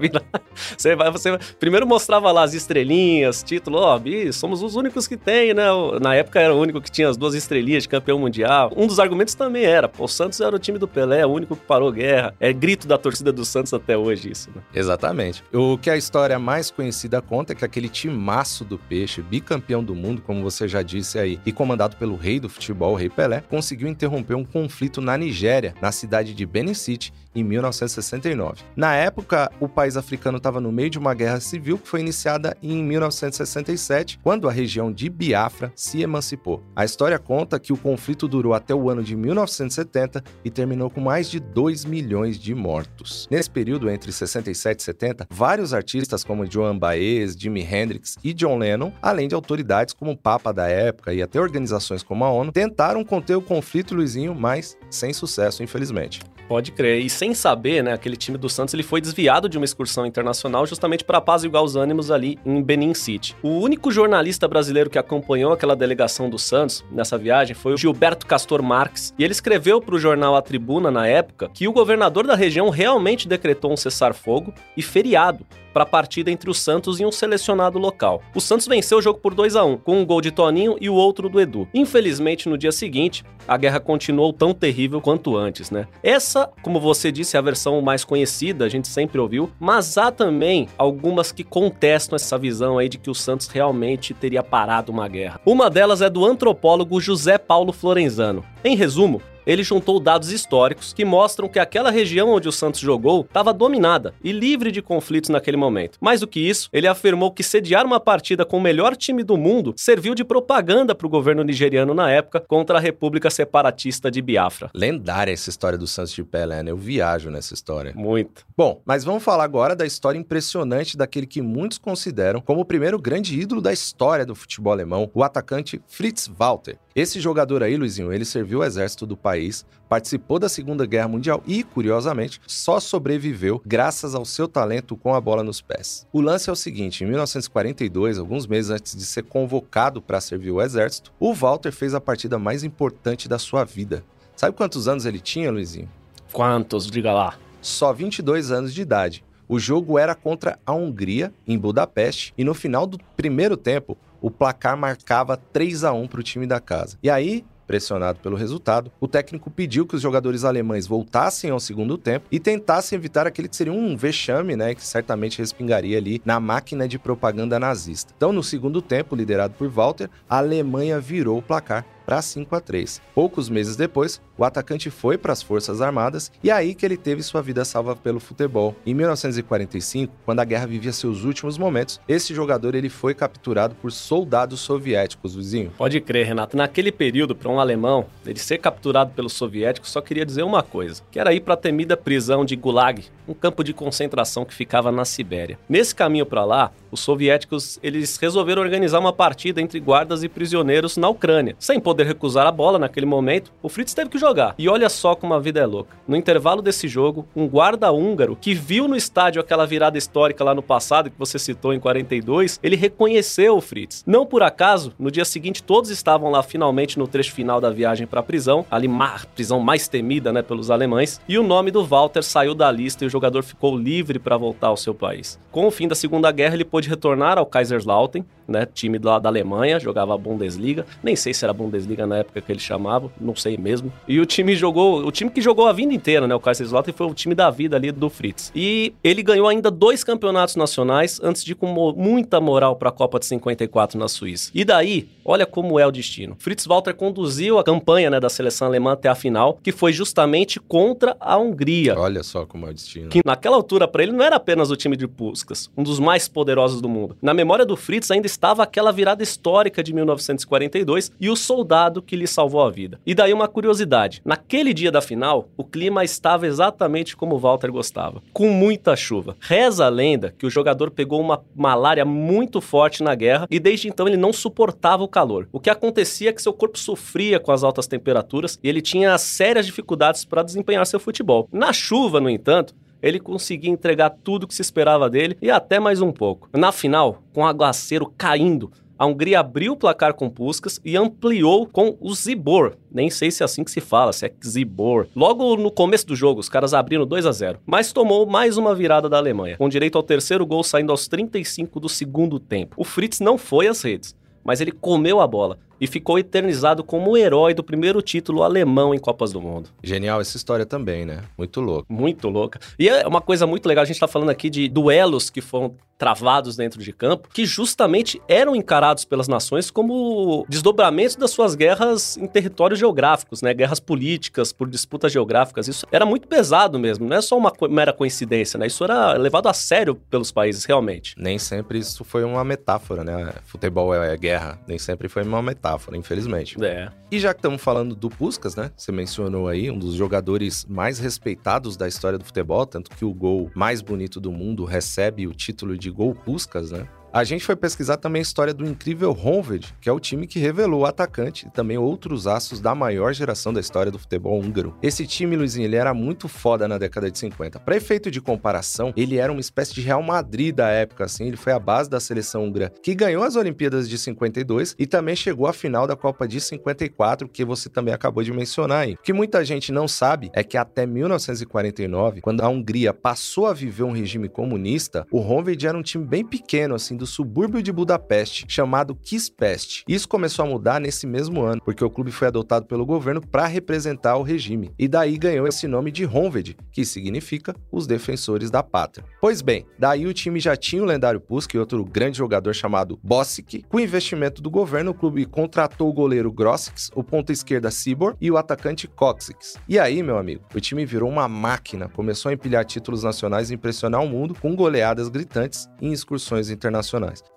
Você 0.76 0.94
vai, 0.94 1.10
você 1.10 1.38
primeiro 1.58 1.86
mostrava 1.86 2.30
lá 2.30 2.42
as 2.42 2.54
estrelinhas, 2.54 3.42
título, 3.42 3.78
ó, 3.78 3.98
oh, 3.98 4.32
somos 4.32 4.62
os 4.62 4.74
únicos 4.76 5.06
que 5.06 5.16
tem, 5.16 5.54
né? 5.54 5.64
Na 6.00 6.14
época 6.14 6.40
era 6.40 6.54
o 6.54 6.58
único 6.58 6.80
que 6.80 6.90
tinha 6.90 7.08
as 7.08 7.16
duas 7.16 7.34
estrelinhas 7.34 7.84
de 7.84 7.88
campeão 7.88 8.18
mundial. 8.18 8.72
Um 8.76 8.86
dos 8.86 8.98
argumentos 8.98 9.34
também 9.34 9.64
era, 9.64 9.88
pô, 9.88 10.04
o 10.04 10.08
Santos 10.08 10.40
era 10.40 10.54
o 10.54 10.58
time 10.58 10.78
do 10.78 10.88
Pelé, 10.88 11.24
o 11.24 11.30
único 11.30 11.56
que 11.56 11.64
parou 11.64 11.90
guerra. 11.92 12.34
É 12.38 12.52
grito 12.52 12.86
da 12.86 12.98
torcida 12.98 13.32
do 13.32 13.44
Santos 13.44 13.72
até 13.72 13.96
hoje 13.96 14.30
isso, 14.30 14.50
né? 14.54 14.62
Exatamente. 14.74 15.42
O 15.52 15.78
que 15.78 15.90
a 15.90 15.96
história 15.96 16.38
mais 16.38 16.70
conhecida 16.70 17.20
conta 17.22 17.52
é 17.52 17.56
que 17.56 17.64
aquele 17.64 17.88
timaço 17.88 18.64
do 18.64 18.78
Peixe, 18.78 19.22
bicampeão 19.22 19.82
do 19.82 19.94
mundo, 19.94 20.22
como 20.22 20.42
você 20.42 20.68
já 20.68 20.82
disse 20.82 21.18
aí, 21.18 21.40
e 21.46 21.52
comandado 21.52 21.96
pelo 21.96 22.16
rei 22.16 22.38
do 22.38 22.48
futebol, 22.48 22.92
o 22.92 22.96
Rei 22.96 23.08
Pelé, 23.08 23.42
conseguiu 23.48 23.88
interromper 23.88 24.34
um 24.34 24.44
conflito 24.44 25.00
na 25.00 25.16
Nigéria, 25.16 25.74
na 25.80 25.92
cidade 25.92 26.34
de 26.34 26.46
Benin 26.46 26.74
City, 26.74 27.12
em 27.34 27.42
1969. 27.42 28.62
Na 28.76 28.94
época, 29.22 29.52
o 29.60 29.68
país 29.68 29.96
africano 29.96 30.38
estava 30.38 30.60
no 30.60 30.72
meio 30.72 30.90
de 30.90 30.98
uma 30.98 31.14
guerra 31.14 31.38
civil 31.38 31.78
que 31.78 31.86
foi 31.86 32.00
iniciada 32.00 32.56
em 32.60 32.82
1967, 32.82 34.18
quando 34.20 34.48
a 34.48 34.52
região 34.52 34.92
de 34.92 35.08
Biafra 35.08 35.72
se 35.76 36.02
emancipou. 36.02 36.62
A 36.74 36.84
história 36.84 37.18
conta 37.18 37.60
que 37.60 37.72
o 37.72 37.76
conflito 37.76 38.26
durou 38.26 38.52
até 38.52 38.74
o 38.74 38.90
ano 38.90 39.02
de 39.02 39.14
1970 39.14 40.24
e 40.44 40.50
terminou 40.50 40.90
com 40.90 41.00
mais 41.00 41.30
de 41.30 41.38
2 41.38 41.84
milhões 41.84 42.36
de 42.36 42.52
mortos. 42.52 43.28
Nesse 43.30 43.48
período, 43.48 43.88
entre 43.88 44.10
67 44.10 44.80
e 44.80 44.82
70, 44.82 45.26
vários 45.30 45.72
artistas 45.72 46.24
como 46.24 46.50
Joan 46.50 46.76
Baez, 46.76 47.34
Jimi 47.34 47.62
Hendrix 47.62 48.16
e 48.24 48.34
John 48.34 48.58
Lennon, 48.58 48.92
além 49.00 49.28
de 49.28 49.36
autoridades 49.36 49.94
como 49.94 50.10
o 50.10 50.16
Papa 50.16 50.52
da 50.52 50.66
época 50.66 51.14
e 51.14 51.22
até 51.22 51.40
organizações 51.40 52.02
como 52.02 52.24
a 52.24 52.32
ONU, 52.32 52.50
tentaram 52.50 53.04
conter 53.04 53.36
o 53.36 53.42
conflito, 53.42 53.94
Luizinho, 53.94 54.34
mas 54.34 54.76
sem 54.90 55.12
sucesso, 55.12 55.62
infelizmente. 55.62 56.20
Pode 56.52 56.72
crer. 56.72 57.00
E 57.00 57.08
sem 57.08 57.34
saber, 57.34 57.82
né, 57.82 57.92
aquele 57.94 58.16
time 58.16 58.36
do 58.36 58.48
Santos 58.48 58.74
ele 58.74 58.82
foi 58.82 59.00
desviado 59.12 59.46
de 59.46 59.58
uma 59.58 59.64
excursão 59.64 60.06
internacional 60.06 60.66
justamente 60.66 61.04
para 61.04 61.18
apaziguar 61.18 61.62
os 61.62 61.76
ânimos 61.76 62.10
ali 62.10 62.38
em 62.46 62.62
Benin 62.62 62.94
City. 62.94 63.36
O 63.42 63.50
único 63.60 63.92
jornalista 63.92 64.48
brasileiro 64.48 64.88
que 64.88 64.98
acompanhou 64.98 65.52
aquela 65.52 65.76
delegação 65.76 66.30
do 66.30 66.38
Santos 66.38 66.82
nessa 66.90 67.18
viagem 67.18 67.54
foi 67.54 67.74
o 67.74 67.76
Gilberto 67.76 68.26
Castor 68.26 68.62
Marques, 68.62 69.12
e 69.18 69.24
ele 69.24 69.32
escreveu 69.32 69.80
para 69.80 69.94
o 69.94 69.98
jornal 69.98 70.34
A 70.34 70.40
Tribuna 70.40 70.90
na 70.90 71.06
época 71.06 71.50
que 71.52 71.68
o 71.68 71.72
governador 71.72 72.26
da 72.26 72.34
região 72.34 72.70
realmente 72.70 73.28
decretou 73.28 73.70
um 73.70 73.76
cessar-fogo 73.76 74.54
e 74.76 74.82
feriado 74.82 75.44
para 75.72 75.84
a 75.84 75.86
partida 75.86 76.30
entre 76.30 76.50
o 76.50 76.54
Santos 76.54 77.00
e 77.00 77.04
um 77.04 77.12
selecionado 77.12 77.78
local. 77.78 78.22
O 78.34 78.40
Santos 78.40 78.66
venceu 78.66 78.98
o 78.98 79.02
jogo 79.02 79.18
por 79.18 79.34
2 79.34 79.56
a 79.56 79.64
1 79.64 79.78
com 79.78 80.00
um 80.00 80.06
gol 80.06 80.20
de 80.20 80.30
Toninho 80.30 80.76
e 80.80 80.88
o 80.88 80.94
outro 80.94 81.28
do 81.28 81.40
Edu. 81.40 81.68
Infelizmente, 81.72 82.48
no 82.48 82.58
dia 82.58 82.72
seguinte, 82.72 83.24
a 83.46 83.56
guerra 83.56 83.80
continuou 83.80 84.32
tão 84.32 84.54
terrível 84.54 85.00
quanto 85.00 85.36
antes, 85.36 85.70
né? 85.70 85.86
Essa, 86.02 86.50
como 86.62 86.80
você 86.80 87.10
disse, 87.10 87.36
é 87.36 87.38
a 87.38 87.42
versão 87.42 87.80
mais 87.80 88.04
conhecida, 88.04 88.64
a 88.64 88.68
gente 88.68 88.88
sempre 88.88 89.20
ouviu, 89.20 89.50
mas 89.58 89.98
há 89.98 90.10
também 90.10 90.68
algumas 90.78 91.32
que 91.32 91.44
contestam 91.44 92.16
essa 92.16 92.38
visão 92.38 92.78
aí 92.78 92.88
de 92.88 92.98
que 92.98 93.10
o 93.10 93.14
Santos 93.14 93.48
realmente 93.48 94.14
teria 94.14 94.42
parado 94.42 94.92
uma 94.92 95.08
guerra. 95.08 95.40
Uma 95.44 95.68
delas 95.68 96.02
é 96.02 96.10
do 96.10 96.24
antropólogo 96.24 97.00
José 97.00 97.38
Paulo 97.38 97.72
Florenzano. 97.72 98.44
Em 98.64 98.76
resumo, 98.76 99.20
ele 99.46 99.62
juntou 99.62 100.00
dados 100.00 100.30
históricos 100.30 100.92
que 100.92 101.04
mostram 101.04 101.48
que 101.48 101.58
aquela 101.58 101.90
região 101.90 102.30
onde 102.30 102.48
o 102.48 102.52
Santos 102.52 102.80
jogou 102.80 103.22
estava 103.22 103.52
dominada 103.52 104.14
e 104.22 104.32
livre 104.32 104.70
de 104.70 104.82
conflitos 104.82 105.30
naquele 105.30 105.56
momento. 105.56 105.98
Mais 106.00 106.20
do 106.20 106.26
que 106.26 106.40
isso, 106.40 106.68
ele 106.72 106.86
afirmou 106.86 107.30
que 107.30 107.42
sediar 107.42 107.84
uma 107.84 108.00
partida 108.00 108.44
com 108.44 108.58
o 108.58 108.60
melhor 108.60 108.96
time 108.96 109.22
do 109.22 109.36
mundo 109.36 109.74
serviu 109.76 110.14
de 110.14 110.24
propaganda 110.24 110.94
para 110.94 111.06
o 111.06 111.10
governo 111.10 111.42
nigeriano 111.42 111.94
na 111.94 112.10
época 112.10 112.40
contra 112.40 112.78
a 112.78 112.80
República 112.80 113.30
Separatista 113.30 114.10
de 114.10 114.22
Biafra. 114.22 114.70
Lendária 114.74 115.32
essa 115.32 115.50
história 115.50 115.78
do 115.78 115.86
Santos 115.86 116.12
de 116.12 116.22
Pelé, 116.22 116.62
né? 116.62 116.70
Eu 116.70 116.76
viajo 116.76 117.30
nessa 117.30 117.54
história. 117.54 117.92
Muito. 117.94 118.44
Bom, 118.56 118.80
mas 118.84 119.04
vamos 119.04 119.22
falar 119.22 119.44
agora 119.44 119.74
da 119.74 119.86
história 119.86 120.18
impressionante 120.18 120.96
daquele 120.96 121.26
que 121.26 121.42
muitos 121.42 121.78
consideram 121.78 122.40
como 122.40 122.60
o 122.60 122.64
primeiro 122.64 122.98
grande 122.98 123.38
ídolo 123.38 123.60
da 123.60 123.72
história 123.72 124.26
do 124.26 124.34
futebol 124.34 124.72
alemão, 124.72 125.10
o 125.14 125.22
atacante 125.22 125.80
Fritz 125.86 126.28
Walter. 126.28 126.78
Esse 126.94 127.20
jogador 127.20 127.62
aí, 127.62 127.74
Luizinho, 127.76 128.12
ele 128.12 128.24
serviu 128.24 128.58
o 128.58 128.64
exército 128.64 129.06
do 129.06 129.16
país, 129.16 129.64
participou 129.88 130.38
da 130.38 130.48
Segunda 130.48 130.84
Guerra 130.84 131.08
Mundial 131.08 131.42
e, 131.46 131.62
curiosamente, 131.62 132.38
só 132.46 132.78
sobreviveu 132.78 133.62
graças 133.64 134.14
ao 134.14 134.26
seu 134.26 134.46
talento 134.46 134.94
com 134.94 135.14
a 135.14 135.20
bola 135.20 135.42
nos 135.42 135.62
pés. 135.62 136.06
O 136.12 136.20
lance 136.20 136.50
é 136.50 136.52
o 136.52 136.56
seguinte: 136.56 137.02
em 137.02 137.06
1942, 137.06 138.18
alguns 138.18 138.46
meses 138.46 138.70
antes 138.70 138.94
de 138.94 139.06
ser 139.06 139.22
convocado 139.22 140.02
para 140.02 140.20
servir 140.20 140.50
o 140.50 140.60
exército, 140.60 141.10
o 141.18 141.32
Walter 141.32 141.72
fez 141.72 141.94
a 141.94 142.00
partida 142.00 142.38
mais 142.38 142.62
importante 142.62 143.26
da 143.26 143.38
sua 143.38 143.64
vida. 143.64 144.04
Sabe 144.36 144.54
quantos 144.54 144.86
anos 144.86 145.06
ele 145.06 145.20
tinha, 145.20 145.50
Luizinho? 145.50 145.88
Quantos? 146.30 146.86
Diga 146.86 147.12
lá. 147.12 147.36
Só 147.62 147.92
22 147.92 148.50
anos 148.50 148.74
de 148.74 148.82
idade. 148.82 149.24
O 149.48 149.58
jogo 149.58 149.98
era 149.98 150.14
contra 150.14 150.58
a 150.64 150.72
Hungria, 150.72 151.32
em 151.46 151.58
Budapeste, 151.58 152.32
e 152.36 152.44
no 152.44 152.54
final 152.54 152.86
do 152.86 152.98
primeiro 153.16 153.56
tempo, 153.56 153.98
o 154.22 154.30
placar 154.30 154.76
marcava 154.76 155.36
3 155.36 155.84
a 155.84 155.92
1 155.92 156.06
para 156.06 156.20
o 156.20 156.22
time 156.22 156.46
da 156.46 156.60
casa. 156.60 156.96
E 157.02 157.10
aí, 157.10 157.44
pressionado 157.66 158.20
pelo 158.20 158.36
resultado, 158.36 158.92
o 159.00 159.08
técnico 159.08 159.50
pediu 159.50 159.86
que 159.86 159.96
os 159.96 160.02
jogadores 160.02 160.44
alemães 160.44 160.86
voltassem 160.86 161.50
ao 161.50 161.58
segundo 161.58 161.98
tempo 161.98 162.26
e 162.30 162.38
tentassem 162.38 162.96
evitar 162.96 163.26
aquele 163.26 163.48
que 163.48 163.56
seria 163.56 163.72
um 163.72 163.96
vexame, 163.96 164.54
né, 164.56 164.74
que 164.74 164.86
certamente 164.86 165.38
respingaria 165.38 165.98
ali 165.98 166.20
na 166.24 166.38
máquina 166.38 166.86
de 166.86 166.98
propaganda 166.98 167.58
nazista. 167.58 168.12
Então, 168.16 168.32
no 168.32 168.42
segundo 168.42 168.80
tempo, 168.80 169.16
liderado 169.16 169.54
por 169.54 169.68
Walter, 169.68 170.08
a 170.28 170.38
Alemanha 170.38 171.00
virou 171.00 171.38
o 171.38 171.42
placar 171.42 171.84
para 172.04 172.20
5 172.20 172.54
a 172.54 172.60
3. 172.60 173.00
Poucos 173.14 173.48
meses 173.48 173.76
depois, 173.76 174.20
o 174.36 174.44
atacante 174.44 174.90
foi 174.90 175.16
para 175.16 175.32
as 175.32 175.42
Forças 175.42 175.80
Armadas 175.80 176.32
e 176.42 176.50
é 176.50 176.52
aí 176.52 176.74
que 176.74 176.84
ele 176.84 176.96
teve 176.96 177.22
sua 177.22 177.42
vida 177.42 177.64
salva 177.64 177.94
pelo 177.94 178.20
futebol. 178.20 178.74
Em 178.84 178.94
1945, 178.94 180.12
quando 180.24 180.40
a 180.40 180.44
guerra 180.44 180.66
vivia 180.66 180.92
seus 180.92 181.24
últimos 181.24 181.58
momentos, 181.58 182.00
esse 182.08 182.34
jogador 182.34 182.74
ele 182.74 182.88
foi 182.88 183.14
capturado 183.14 183.74
por 183.74 183.92
soldados 183.92 184.60
soviéticos, 184.60 185.34
vizinho. 185.34 185.72
Pode 185.76 186.00
crer, 186.00 186.26
Renato. 186.26 186.56
Naquele 186.56 186.90
período, 186.90 187.34
para 187.34 187.50
um 187.50 187.60
alemão, 187.60 188.06
ele 188.26 188.38
ser 188.38 188.58
capturado 188.58 189.12
pelos 189.12 189.32
soviéticos 189.32 189.90
só 189.90 190.00
queria 190.00 190.26
dizer 190.26 190.42
uma 190.42 190.62
coisa, 190.62 191.02
que 191.10 191.18
era 191.18 191.32
ir 191.32 191.40
para 191.40 191.54
a 191.54 191.56
temida 191.56 191.96
prisão 191.96 192.44
de 192.44 192.56
Gulag, 192.56 193.04
um 193.26 193.34
campo 193.34 193.62
de 193.62 193.72
concentração 193.72 194.44
que 194.44 194.54
ficava 194.54 194.90
na 194.90 195.04
Sibéria. 195.04 195.58
Nesse 195.68 195.94
caminho 195.94 196.26
para 196.26 196.44
lá, 196.44 196.72
os 196.90 197.00
soviéticos 197.00 197.78
eles 197.82 198.16
resolveram 198.16 198.62
organizar 198.62 198.98
uma 198.98 199.12
partida 199.12 199.60
entre 199.60 199.80
guardas 199.80 200.22
e 200.22 200.28
prisioneiros 200.28 200.96
na 200.96 201.08
Ucrânia. 201.08 201.56
Sem 201.58 201.80
poder 201.80 201.91
recusar 202.00 202.46
a 202.46 202.52
bola 202.52 202.78
naquele 202.78 203.06
momento, 203.06 203.52
o 203.62 203.68
Fritz 203.68 203.92
teve 203.92 204.10
que 204.10 204.18
jogar. 204.18 204.54
E 204.58 204.68
olha 204.68 204.88
só 204.88 205.14
como 205.14 205.34
a 205.34 205.38
vida 205.38 205.60
é 205.60 205.66
louca. 205.66 205.96
No 206.08 206.16
intervalo 206.16 206.62
desse 206.62 206.88
jogo, 206.88 207.26
um 207.36 207.48
guarda 207.48 207.90
húngaro 207.90 208.36
que 208.40 208.54
viu 208.54 208.88
no 208.88 208.96
estádio 208.96 209.40
aquela 209.40 209.66
virada 209.66 209.98
histórica 209.98 210.44
lá 210.44 210.54
no 210.54 210.62
passado 210.62 211.10
que 211.10 211.18
você 211.18 211.38
citou 211.38 211.74
em 211.74 211.80
42, 211.80 212.58
ele 212.62 212.76
reconheceu 212.76 213.56
o 213.56 213.60
Fritz. 213.60 214.04
Não 214.06 214.24
por 214.24 214.42
acaso, 214.42 214.92
no 214.98 215.10
dia 215.10 215.24
seguinte 215.24 215.62
todos 215.62 215.90
estavam 215.90 216.30
lá 216.30 216.42
finalmente 216.42 216.98
no 216.98 217.06
trecho 217.06 217.32
final 217.32 217.60
da 217.60 217.70
viagem 217.70 218.06
para 218.06 218.20
a 218.20 218.22
prisão, 218.22 218.64
ali 218.70 218.88
prisão 219.34 219.60
mais 219.60 219.88
temida, 219.88 220.32
né, 220.32 220.42
pelos 220.42 220.70
alemães, 220.70 221.20
e 221.28 221.38
o 221.38 221.42
nome 221.42 221.70
do 221.70 221.84
Walter 221.84 222.22
saiu 222.22 222.54
da 222.54 222.70
lista 222.70 223.04
e 223.04 223.06
o 223.06 223.10
jogador 223.10 223.42
ficou 223.42 223.76
livre 223.76 224.18
para 224.18 224.36
voltar 224.36 224.68
ao 224.68 224.76
seu 224.76 224.94
país. 224.94 225.38
Com 225.50 225.66
o 225.66 225.70
fim 225.70 225.88
da 225.88 225.94
Segunda 225.94 226.30
Guerra, 226.30 226.54
ele 226.54 226.64
pôde 226.64 226.88
retornar 226.88 227.38
ao 227.38 227.46
Kaiserslautern, 227.46 228.24
né, 228.46 228.66
time 228.66 228.98
lá 228.98 229.18
da 229.18 229.28
Alemanha, 229.28 229.80
jogava 229.80 230.14
a 230.14 230.18
Bundesliga, 230.18 230.86
nem 231.02 231.16
sei 231.16 231.32
se 231.32 231.44
era 231.44 231.52
Bundesliga 231.52 231.81
na 232.06 232.18
época 232.18 232.40
que 232.40 232.52
eles 232.52 232.62
chamavam, 232.62 233.10
não 233.20 233.34
sei 233.34 233.56
mesmo. 233.56 233.92
E 234.06 234.20
o 234.20 234.26
time 234.26 234.54
jogou, 234.54 235.04
o 235.04 235.10
time 235.10 235.30
que 235.30 235.40
jogou 235.40 235.66
a 235.66 235.72
vida 235.72 235.92
inteira, 235.92 236.26
né, 236.26 236.34
o 236.34 236.40
Kaiserslautern 236.40 236.96
foi 236.96 237.06
o 237.06 237.14
time 237.14 237.34
da 237.34 237.50
vida 237.50 237.76
ali 237.76 237.92
do 237.92 238.08
Fritz. 238.08 238.50
E 238.54 238.92
ele 239.02 239.22
ganhou 239.22 239.48
ainda 239.48 239.70
dois 239.70 240.02
campeonatos 240.04 240.56
nacionais 240.56 241.20
antes 241.22 241.44
de 241.44 241.52
ir 241.52 241.54
com 241.54 241.66
muita 241.96 242.40
moral 242.40 242.76
para 242.76 242.88
a 242.88 242.92
Copa 242.92 243.18
de 243.18 243.26
54 243.26 243.98
na 243.98 244.08
Suíça. 244.08 244.50
E 244.54 244.64
daí, 244.64 245.08
olha 245.24 245.46
como 245.46 245.78
é 245.78 245.86
o 245.86 245.90
destino. 245.90 246.36
Fritz 246.38 246.66
Walter 246.66 246.94
conduziu 246.94 247.58
a 247.58 247.64
campanha, 247.64 248.10
né, 248.10 248.20
da 248.20 248.28
seleção 248.28 248.68
alemã 248.68 248.92
até 248.92 249.08
a 249.08 249.14
final, 249.14 249.58
que 249.62 249.72
foi 249.72 249.92
justamente 249.92 250.60
contra 250.60 251.16
a 251.20 251.36
Hungria. 251.36 251.98
Olha 251.98 252.22
só 252.22 252.44
como 252.46 252.66
é 252.66 252.70
o 252.70 252.74
destino. 252.74 253.08
Que 253.08 253.20
naquela 253.24 253.56
altura 253.56 253.86
para 253.86 254.02
ele 254.02 254.12
não 254.12 254.24
era 254.24 254.36
apenas 254.36 254.70
o 254.70 254.76
time 254.76 254.96
de 254.96 255.06
Puskas, 255.06 255.70
um 255.76 255.82
dos 255.82 255.98
mais 255.98 256.28
poderosos 256.28 256.80
do 256.80 256.88
mundo. 256.88 257.16
Na 257.20 257.34
memória 257.34 257.64
do 257.64 257.76
Fritz 257.76 258.10
ainda 258.10 258.26
estava 258.26 258.62
aquela 258.62 258.92
virada 258.92 259.22
histórica 259.22 259.82
de 259.82 259.92
1942 259.92 261.12
e 261.20 261.28
o 261.28 261.36
soldado 261.72 262.02
que 262.02 262.14
lhe 262.14 262.26
salvou 262.26 262.60
a 262.60 262.70
vida. 262.70 263.00
E 263.06 263.14
daí 263.14 263.32
uma 263.32 263.48
curiosidade: 263.48 264.20
naquele 264.24 264.74
dia 264.74 264.92
da 264.92 265.00
final, 265.00 265.48
o 265.56 265.64
clima 265.64 266.04
estava 266.04 266.46
exatamente 266.46 267.16
como 267.16 267.38
Walter 267.38 267.72
gostava, 267.72 268.22
com 268.32 268.50
muita 268.50 268.94
chuva. 268.94 269.36
Reza 269.40 269.86
a 269.86 269.88
lenda 269.88 270.34
que 270.36 270.44
o 270.44 270.50
jogador 270.50 270.90
pegou 270.90 271.20
uma 271.20 271.42
malária 271.56 272.04
muito 272.04 272.60
forte 272.60 273.02
na 273.02 273.14
guerra 273.14 273.46
e 273.50 273.58
desde 273.58 273.88
então 273.88 274.06
ele 274.06 274.18
não 274.18 274.32
suportava 274.32 275.02
o 275.02 275.08
calor. 275.08 275.48
O 275.50 275.58
que 275.58 275.70
acontecia 275.70 276.28
é 276.28 276.32
que 276.32 276.42
seu 276.42 276.52
corpo 276.52 276.78
sofria 276.78 277.40
com 277.40 277.50
as 277.50 277.64
altas 277.64 277.86
temperaturas 277.86 278.58
e 278.62 278.68
ele 278.68 278.82
tinha 278.82 279.16
sérias 279.16 279.64
dificuldades 279.64 280.24
para 280.26 280.42
desempenhar 280.42 280.86
seu 280.86 281.00
futebol. 281.00 281.48
Na 281.50 281.72
chuva, 281.72 282.20
no 282.20 282.28
entanto, 282.28 282.74
ele 283.02 283.18
conseguia 283.18 283.70
entregar 283.70 284.10
tudo 284.22 284.46
que 284.46 284.54
se 284.54 284.62
esperava 284.62 285.10
dele 285.10 285.36
e 285.42 285.50
até 285.50 285.80
mais 285.80 286.00
um 286.00 286.12
pouco. 286.12 286.48
Na 286.52 286.70
final, 286.70 287.22
com 287.34 287.40
o 287.40 287.46
aguaceiro 287.46 288.12
caindo, 288.16 288.70
a 289.02 289.04
Hungria 289.04 289.40
abriu 289.40 289.72
o 289.72 289.76
placar 289.76 290.14
com 290.14 290.30
Puskas 290.30 290.80
e 290.84 290.96
ampliou 290.96 291.66
com 291.66 291.96
o 292.00 292.14
Zibor. 292.14 292.76
Nem 292.88 293.10
sei 293.10 293.32
se 293.32 293.42
é 293.42 293.44
assim 293.44 293.64
que 293.64 293.70
se 293.72 293.80
fala, 293.80 294.12
se 294.12 294.26
é 294.26 294.32
Zibor. 294.46 295.08
Logo 295.16 295.56
no 295.56 295.72
começo 295.72 296.06
do 296.06 296.14
jogo, 296.14 296.38
os 296.38 296.48
caras 296.48 296.72
abriram 296.72 297.04
2 297.04 297.26
a 297.26 297.32
0 297.32 297.58
mas 297.66 297.92
tomou 297.92 298.24
mais 298.26 298.56
uma 298.56 298.76
virada 298.76 299.08
da 299.08 299.16
Alemanha, 299.16 299.56
com 299.56 299.68
direito 299.68 299.98
ao 299.98 300.04
terceiro 300.04 300.46
gol 300.46 300.62
saindo 300.62 300.92
aos 300.92 301.08
35 301.08 301.80
do 301.80 301.88
segundo 301.88 302.38
tempo. 302.38 302.76
O 302.78 302.84
Fritz 302.84 303.18
não 303.18 303.36
foi 303.36 303.66
às 303.66 303.82
redes, 303.82 304.14
mas 304.44 304.60
ele 304.60 304.70
comeu 304.70 305.18
a 305.18 305.26
bola 305.26 305.58
e 305.82 305.86
ficou 305.88 306.16
eternizado 306.16 306.84
como 306.84 307.10
o 307.10 307.16
herói 307.16 307.52
do 307.54 307.64
primeiro 307.64 308.00
título 308.00 308.44
alemão 308.44 308.94
em 308.94 309.00
Copas 309.00 309.32
do 309.32 309.40
Mundo. 309.40 309.68
Genial 309.82 310.20
essa 310.20 310.36
história 310.36 310.64
também, 310.64 311.04
né? 311.04 311.24
Muito 311.36 311.60
louco. 311.60 311.92
Muito 311.92 312.28
louca. 312.28 312.60
E 312.78 312.88
é 312.88 313.04
uma 313.04 313.20
coisa 313.20 313.48
muito 313.48 313.66
legal, 313.66 313.82
a 313.82 313.84
gente 313.84 313.98
tá 313.98 314.06
falando 314.06 314.30
aqui 314.30 314.48
de 314.48 314.68
duelos 314.68 315.28
que 315.28 315.40
foram 315.40 315.74
travados 316.02 316.56
dentro 316.56 316.82
de 316.82 316.92
campo, 316.92 317.28
que 317.32 317.46
justamente 317.46 318.20
eram 318.26 318.56
encarados 318.56 319.04
pelas 319.04 319.28
nações 319.28 319.70
como 319.70 320.44
desdobramentos 320.48 321.14
das 321.14 321.30
suas 321.30 321.54
guerras 321.54 322.16
em 322.16 322.26
territórios 322.26 322.80
geográficos, 322.80 323.40
né? 323.40 323.54
Guerras 323.54 323.78
políticas 323.78 324.52
por 324.52 324.68
disputas 324.68 325.12
geográficas. 325.12 325.68
Isso 325.68 325.86
era 325.92 326.04
muito 326.04 326.26
pesado 326.26 326.76
mesmo, 326.76 327.08
não 327.08 327.16
é 327.16 327.20
só 327.20 327.38
uma 327.38 327.52
mera 327.70 327.92
coincidência, 327.92 328.58
né? 328.58 328.66
Isso 328.66 328.82
era 328.82 329.12
levado 329.12 329.48
a 329.48 329.52
sério 329.54 329.94
pelos 329.94 330.32
países, 330.32 330.64
realmente. 330.64 331.14
Nem 331.16 331.38
sempre 331.38 331.78
isso 331.78 332.02
foi 332.02 332.24
uma 332.24 332.42
metáfora, 332.42 333.04
né? 333.04 333.34
Futebol 333.44 333.94
é 333.94 334.16
guerra, 334.16 334.58
nem 334.66 334.78
sempre 334.78 335.08
foi 335.08 335.22
uma 335.22 335.40
metáfora, 335.40 335.71
infelizmente. 335.94 336.62
É. 336.64 336.90
E 337.10 337.18
já 337.18 337.32
que 337.32 337.38
estamos 337.38 337.62
falando 337.62 337.94
do 337.94 338.08
Puskas, 338.08 338.56
né? 338.56 338.70
Você 338.76 338.92
mencionou 338.92 339.48
aí 339.48 339.70
um 339.70 339.78
dos 339.78 339.94
jogadores 339.94 340.64
mais 340.66 340.98
respeitados 340.98 341.76
da 341.76 341.86
história 341.86 342.18
do 342.18 342.24
futebol, 342.24 342.66
tanto 342.66 342.90
que 342.90 343.04
o 343.04 343.12
gol 343.12 343.50
mais 343.54 343.80
bonito 343.80 344.20
do 344.20 344.32
mundo 344.32 344.64
recebe 344.64 345.26
o 345.26 345.32
título 345.32 345.76
de 345.76 345.90
gol 345.90 346.14
Puskas, 346.14 346.70
né? 346.70 346.88
A 347.14 347.24
gente 347.24 347.44
foi 347.44 347.54
pesquisar 347.54 347.98
também 347.98 348.20
a 348.20 348.22
história 348.22 348.54
do 348.54 348.64
incrível 348.64 349.12
Honved, 349.12 349.74
que 349.82 349.86
é 349.86 349.92
o 349.92 350.00
time 350.00 350.26
que 350.26 350.38
revelou 350.38 350.80
o 350.80 350.86
atacante 350.86 351.46
e 351.46 351.50
também 351.50 351.76
outros 351.76 352.26
astros 352.26 352.58
da 352.58 352.74
maior 352.74 353.12
geração 353.12 353.52
da 353.52 353.60
história 353.60 353.92
do 353.92 353.98
futebol 353.98 354.40
húngaro. 354.40 354.74
Esse 354.82 355.06
time, 355.06 355.36
Luizinho, 355.36 355.66
ele 355.66 355.76
era 355.76 355.92
muito 355.92 356.26
foda 356.26 356.66
na 356.66 356.78
década 356.78 357.10
de 357.10 357.18
50. 357.18 357.60
Para 357.60 357.76
efeito 357.76 358.10
de 358.10 358.18
comparação, 358.18 358.94
ele 358.96 359.18
era 359.18 359.30
uma 359.30 359.42
espécie 359.42 359.74
de 359.74 359.82
Real 359.82 360.02
Madrid 360.02 360.54
da 360.54 360.70
época, 360.70 361.04
assim. 361.04 361.26
Ele 361.26 361.36
foi 361.36 361.52
a 361.52 361.58
base 361.58 361.90
da 361.90 362.00
seleção 362.00 362.46
húngara, 362.46 362.72
que 362.82 362.94
ganhou 362.94 363.22
as 363.22 363.36
Olimpíadas 363.36 363.90
de 363.90 363.98
52 363.98 364.74
e 364.78 364.86
também 364.86 365.14
chegou 365.14 365.46
à 365.46 365.52
final 365.52 365.86
da 365.86 365.94
Copa 365.94 366.26
de 366.26 366.40
54, 366.40 367.28
que 367.28 367.44
você 367.44 367.68
também 367.68 367.92
acabou 367.92 368.22
de 368.22 368.32
mencionar 368.32 368.84
aí. 368.84 368.94
O 368.94 369.02
que 369.02 369.12
muita 369.12 369.44
gente 369.44 369.70
não 369.70 369.86
sabe 369.86 370.30
é 370.32 370.42
que 370.42 370.56
até 370.56 370.86
1949, 370.86 372.22
quando 372.22 372.40
a 372.40 372.48
Hungria 372.48 372.94
passou 372.94 373.44
a 373.44 373.52
viver 373.52 373.82
um 373.82 373.92
regime 373.92 374.30
comunista, 374.30 375.06
o 375.12 375.20
Honved 375.20 375.66
era 375.66 375.76
um 375.76 375.82
time 375.82 376.06
bem 376.06 376.24
pequeno, 376.24 376.74
assim, 376.74 377.01
do 377.02 377.06
subúrbio 377.06 377.60
de 377.60 377.72
Budapeste 377.72 378.44
chamado 378.46 378.94
Kispest. 378.94 379.82
Isso 379.88 380.08
começou 380.08 380.44
a 380.44 380.48
mudar 380.48 380.80
nesse 380.80 381.04
mesmo 381.04 381.42
ano, 381.42 381.60
porque 381.64 381.84
o 381.84 381.90
clube 381.90 382.12
foi 382.12 382.28
adotado 382.28 382.64
pelo 382.64 382.86
governo 382.86 383.20
para 383.20 383.44
representar 383.44 384.16
o 384.16 384.22
regime, 384.22 384.70
e 384.78 384.86
daí 384.86 385.18
ganhou 385.18 385.48
esse 385.48 385.66
nome 385.66 385.90
de 385.90 386.06
Honved, 386.06 386.56
que 386.70 386.84
significa 386.84 387.56
os 387.72 387.88
defensores 387.88 388.52
da 388.52 388.62
pátria. 388.62 389.04
Pois 389.20 389.42
bem, 389.42 389.66
daí 389.76 390.06
o 390.06 390.14
time 390.14 390.38
já 390.38 390.54
tinha 390.54 390.80
o 390.80 390.86
lendário 390.86 391.20
Pusk 391.20 391.54
e 391.54 391.58
outro 391.58 391.84
grande 391.84 392.18
jogador 392.18 392.54
chamado 392.54 392.96
Bossic. 393.02 393.64
Com 393.68 393.80
investimento 393.80 394.40
do 394.40 394.48
governo, 394.48 394.92
o 394.92 394.94
clube 394.94 395.26
contratou 395.26 395.90
o 395.90 395.92
goleiro 395.92 396.30
Grossix, 396.30 396.88
o 396.94 397.02
ponta 397.02 397.32
esquerda 397.32 397.72
Cibor 397.72 398.16
e 398.20 398.30
o 398.30 398.36
atacante 398.36 398.86
Coxix. 398.86 399.56
E 399.68 399.76
aí, 399.76 400.04
meu 400.04 400.18
amigo, 400.18 400.44
o 400.54 400.60
time 400.60 400.86
virou 400.86 401.10
uma 401.10 401.26
máquina, 401.26 401.88
começou 401.88 402.30
a 402.30 402.32
empilhar 402.32 402.64
títulos 402.64 403.02
nacionais 403.02 403.50
e 403.50 403.54
impressionar 403.54 404.04
o 404.04 404.08
mundo 404.08 404.36
com 404.36 404.54
goleadas 404.54 405.08
gritantes 405.08 405.68
em 405.80 405.90
excursões 405.90 406.48
internacionais. 406.48 406.91